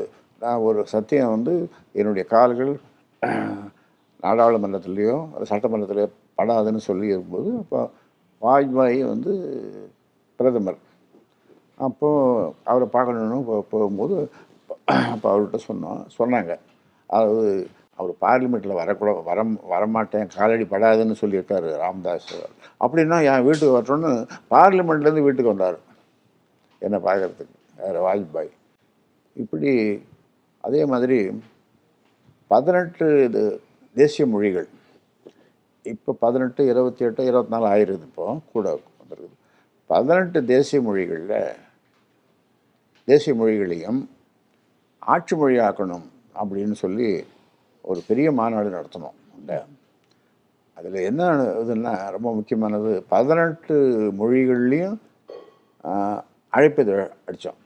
நான் 0.42 0.64
ஒரு 0.68 0.80
சத்தியம் 0.94 1.34
வந்து 1.36 1.54
என்னுடைய 2.00 2.24
கால்கள் 2.34 2.72
நாடாளுமன்றத்துலேயோ 4.24 5.16
சட்டமன்றத்திலேயோ 5.50 6.08
படாதுன்னு 6.38 6.80
சொல்லி 6.88 7.06
இருக்கும்போது 7.12 7.50
அப்போ 7.62 7.80
வாஜ்பாய் 8.42 8.98
வந்து 9.12 9.32
பிரதமர். 10.40 10.80
அப்போது 11.86 12.50
அவரை 12.70 12.86
பார்க்கணுன்னு 12.96 13.38
போகும்போது 13.72 14.16
அப்போ 15.12 15.26
அவர்கிட்ட 15.32 15.58
சொன்னோம் 15.68 16.00
சொன்னாங்க. 16.18 16.52
அதாவது 17.10 17.44
அவர் 17.98 18.12
பார்லிமெண்ட்டில் 18.24 18.78
வரக்கூட 18.80 19.10
வர 19.28 19.40
வரமாட்டேன் 19.72 20.30
காலடி 20.36 20.64
படாதுன்னு 20.72 21.20
சொல்லியிருக்காரு 21.20 21.68
ராமதாஸ் 21.82 22.32
அப்படின்னா 22.84 23.18
என் 23.30 23.46
வீட்டுக்கு 23.48 23.76
வரட்டும்னு 23.76 24.12
பார்லிமெண்ட்லேருந்து 24.54 25.26
வீட்டுக்கு 25.26 25.54
வந்தார். 25.54 25.78
என்னை 26.82 26.98
பார்க்கறதுக்கு 27.06 27.54
வேறு 27.80 28.00
வாஜ்பாய் 28.06 28.50
இப்படி 29.42 29.70
அதே 30.64 30.80
மாதிரி 30.92 31.18
பதினெட்டு 32.50 33.06
இது 33.28 33.42
தேசிய 33.96 34.24
மொழிகள். 34.32 34.68
இப்போ 35.92 36.10
பதினெட்டு 36.24 36.62
இருபத்தி 36.72 37.02
எட்டு 37.06 37.22
இருபத்தி 37.30 37.54
நாலு 37.54 37.66
ஆயிடுது 37.72 38.04
இப்போ 38.08 38.26
கூட 38.52 38.66
வந்துருக்குது. 39.00 39.36
பதினெட்டு 39.90 40.38
தேசிய 40.52 40.80
மொழிகளில் 40.86 41.38
தேசிய 43.08 43.32
மொழிகளையும் 43.40 44.00
ஆட்சி 45.12 45.34
மொழியாக்கணும் 45.40 46.06
அப்படின்னு 46.40 46.76
சொல்லி 46.84 47.08
ஒரு 47.90 48.00
பெரிய 48.08 48.28
மாநாடு 48.40 48.68
நடத்தணும். 48.76 49.16
இந்த 49.38 49.52
அதில் 50.78 51.06
என்ன 51.08 51.22
இதுன்னா 51.62 51.92
ரொம்ப 52.14 52.28
முக்கியமானது 52.36 52.92
பதினெட்டு 53.12 53.74
மொழிகள்லேயும் 54.20 54.98
அழைப்பிதழ் 56.52 57.02
அடித்தோம் 57.28 57.60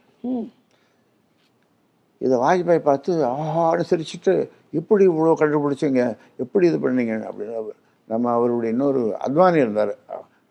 இதை 2.21 2.35
வாஜ்பாய் 2.43 2.87
பார்த்து 2.87 3.11
ஆஹான்னு 3.31 3.89
சிரிச்சுட்டு 3.91 4.33
எப்படி 4.79 5.03
இவ்வளோ 5.11 5.35
கண்டுபிடிச்சிங்க? 5.41 6.01
எப்படி 6.43 6.65
இது 6.69 6.79
பண்ணீங்க? 6.85 7.13
அப்படின்னு 7.29 7.75
நம்ம 8.07 8.31
அவருடைய 8.37 8.73
இன்னொரு 8.73 9.01
அத்வானி 9.25 9.63
இருந்தார். 9.65 9.93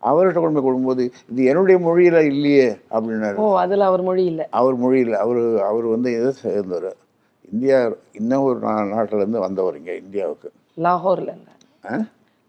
அவர்கிட்ட 0.09 0.39
கொண்டு 0.41 0.57
போய் 0.57 0.65
கொடுக்கும்போது 0.67 1.03
இது 1.31 1.49
என்னுடைய 1.51 1.77
மொழியில் 1.87 2.19
இல்லையே 2.31 2.67
அப்படின்னாரு. 2.95 3.37
ஓ 3.43 3.45
அதுல 3.63 3.87
அவர் 3.91 4.03
மொழி 4.09 4.23
இல்ல. 4.31 4.41
அவர் 4.59 4.75
மொழியில் 4.83 5.15
அவர் 5.23 5.41
அவர் 5.69 5.87
வந்து 5.95 6.09
இதை 6.17 6.31
சேர்ந்தவர்? 6.43 6.89
இந்தியா 7.51 7.77
இன்னும் 8.19 8.45
ஒரு 8.49 8.59
நாட்டிலேருந்து 8.93 9.45
வந்தவர் 9.45 9.77
இங்கே 9.79 9.95
இந்தியாவுக்கு. 10.03 10.49
லாகூர்ல? 10.85 11.31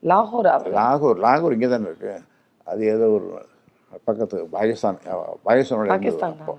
லாகூர் 0.03 0.49
லாகூர் 0.81 1.19
லாகூர் 1.27 1.55
இங்கே 1.57 1.69
தானே 1.73 1.89
இருக்கு. 1.91 2.13
அது 2.67 2.83
ஏதோ 2.95 3.07
ஒரு 3.17 3.29
பக்கத்து 4.09 4.37
பாகிஸ்தான் 4.57 4.99
பாகிஸ்தானோட 5.49 5.95
அப்போ. 6.43 6.55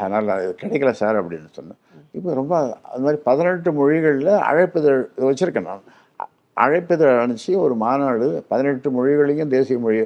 அதனால் 0.00 0.34
அது 0.36 0.46
கிடைக்கல 0.62 0.90
சார் 1.02 1.18
அப்படின்னு 1.20 1.50
சொன்னேன். 1.58 1.80
இப்போ 2.18 2.30
ரொம்ப 2.40 2.54
அது 2.90 3.02
மாதிரி 3.04 3.18
பதினெட்டு 3.28 3.70
மொழிகளில் 3.78 4.32
அழைப்பிதழ் 4.48 5.00
இதை 5.16 5.24
வச்சுருக்கேன் 5.28 5.68
நான். 5.70 5.84
அழைப்பிதழ் 6.56 7.20
அனுப்பிச்சு 7.22 7.52
ஒரு 7.66 7.74
மாநாடு 7.84 8.26
பதினெட்டு 8.52 8.88
மொழிகளையும் 8.96 9.52
தேசிய 9.54 9.78
மொழி 9.84 10.00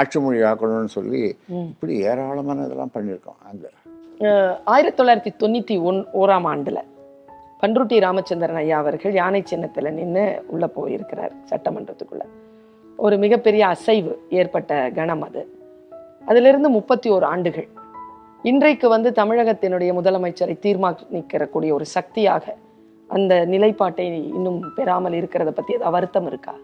ஆட்சி 0.00 0.18
மொழி 0.24 0.38
ஆக்கணும்னு 0.50 0.92
சொல்லி 0.98 1.22
இப்படி 1.70 1.94
ஏராளமான 2.10 2.64
இதெல்லாம் 2.66 2.94
பண்ணியிருக்கோம் 2.96 3.40
அங்கே. 3.50 3.70
ஆயிரத்தி 4.64 5.02
தொள்ளாயிரத்தி 5.02 5.30
தொண்ணூற்றி 5.38 5.82
ஒன் 5.82 6.06
ஓராம் 6.12 6.46
ஆண்டில் 6.46 6.78
பன்ருட்டி 7.60 8.00
ராமச்சந்திரன் 8.00 8.56
ஐயா 8.56 8.78
அவர்கள் 8.78 9.12
யானை 9.12 9.42
சின்னத்தில் 9.44 9.92
நின்று 9.92 10.44
உள்ளே 10.46 10.66
போயிருக்கிறார் 10.66 11.32
சட்டமன்றத்துக்குள்ள. 11.50 12.24
ஒரு 12.96 13.16
மிகப்பெரிய 13.16 13.66
அசைவு 13.66 14.26
ஏற்பட்ட 14.30 14.90
கணம் 14.94 15.22
அது. 15.22 15.58
அதிலிருந்து 16.26 16.68
முப்பத்தி 16.68 17.10
ஓரு 17.10 17.24
ஆண்டுகள். 17.24 17.68
இன்றைக்கு 18.42 18.88
வந்து 18.88 19.10
தமிழகத்தினுடைய 19.10 19.92
முதலமைச்சரை 20.00 20.56
தீர்மானிக்கக்கூடிய 20.66 21.72
ஒரு 21.72 21.84
சக்தியாக 21.84 22.56
அந்த 23.08 23.44
நிலைப்பாட்டை 23.44 24.28
இன்னும் 24.34 24.72
பெறாமல் 24.74 25.12
இருக்கிறத 25.12 25.50
பற்றி 25.50 25.74
ஏதாவது 25.74 25.90
வருத்தம் 25.90 26.26
இருக்கா? 26.26 26.54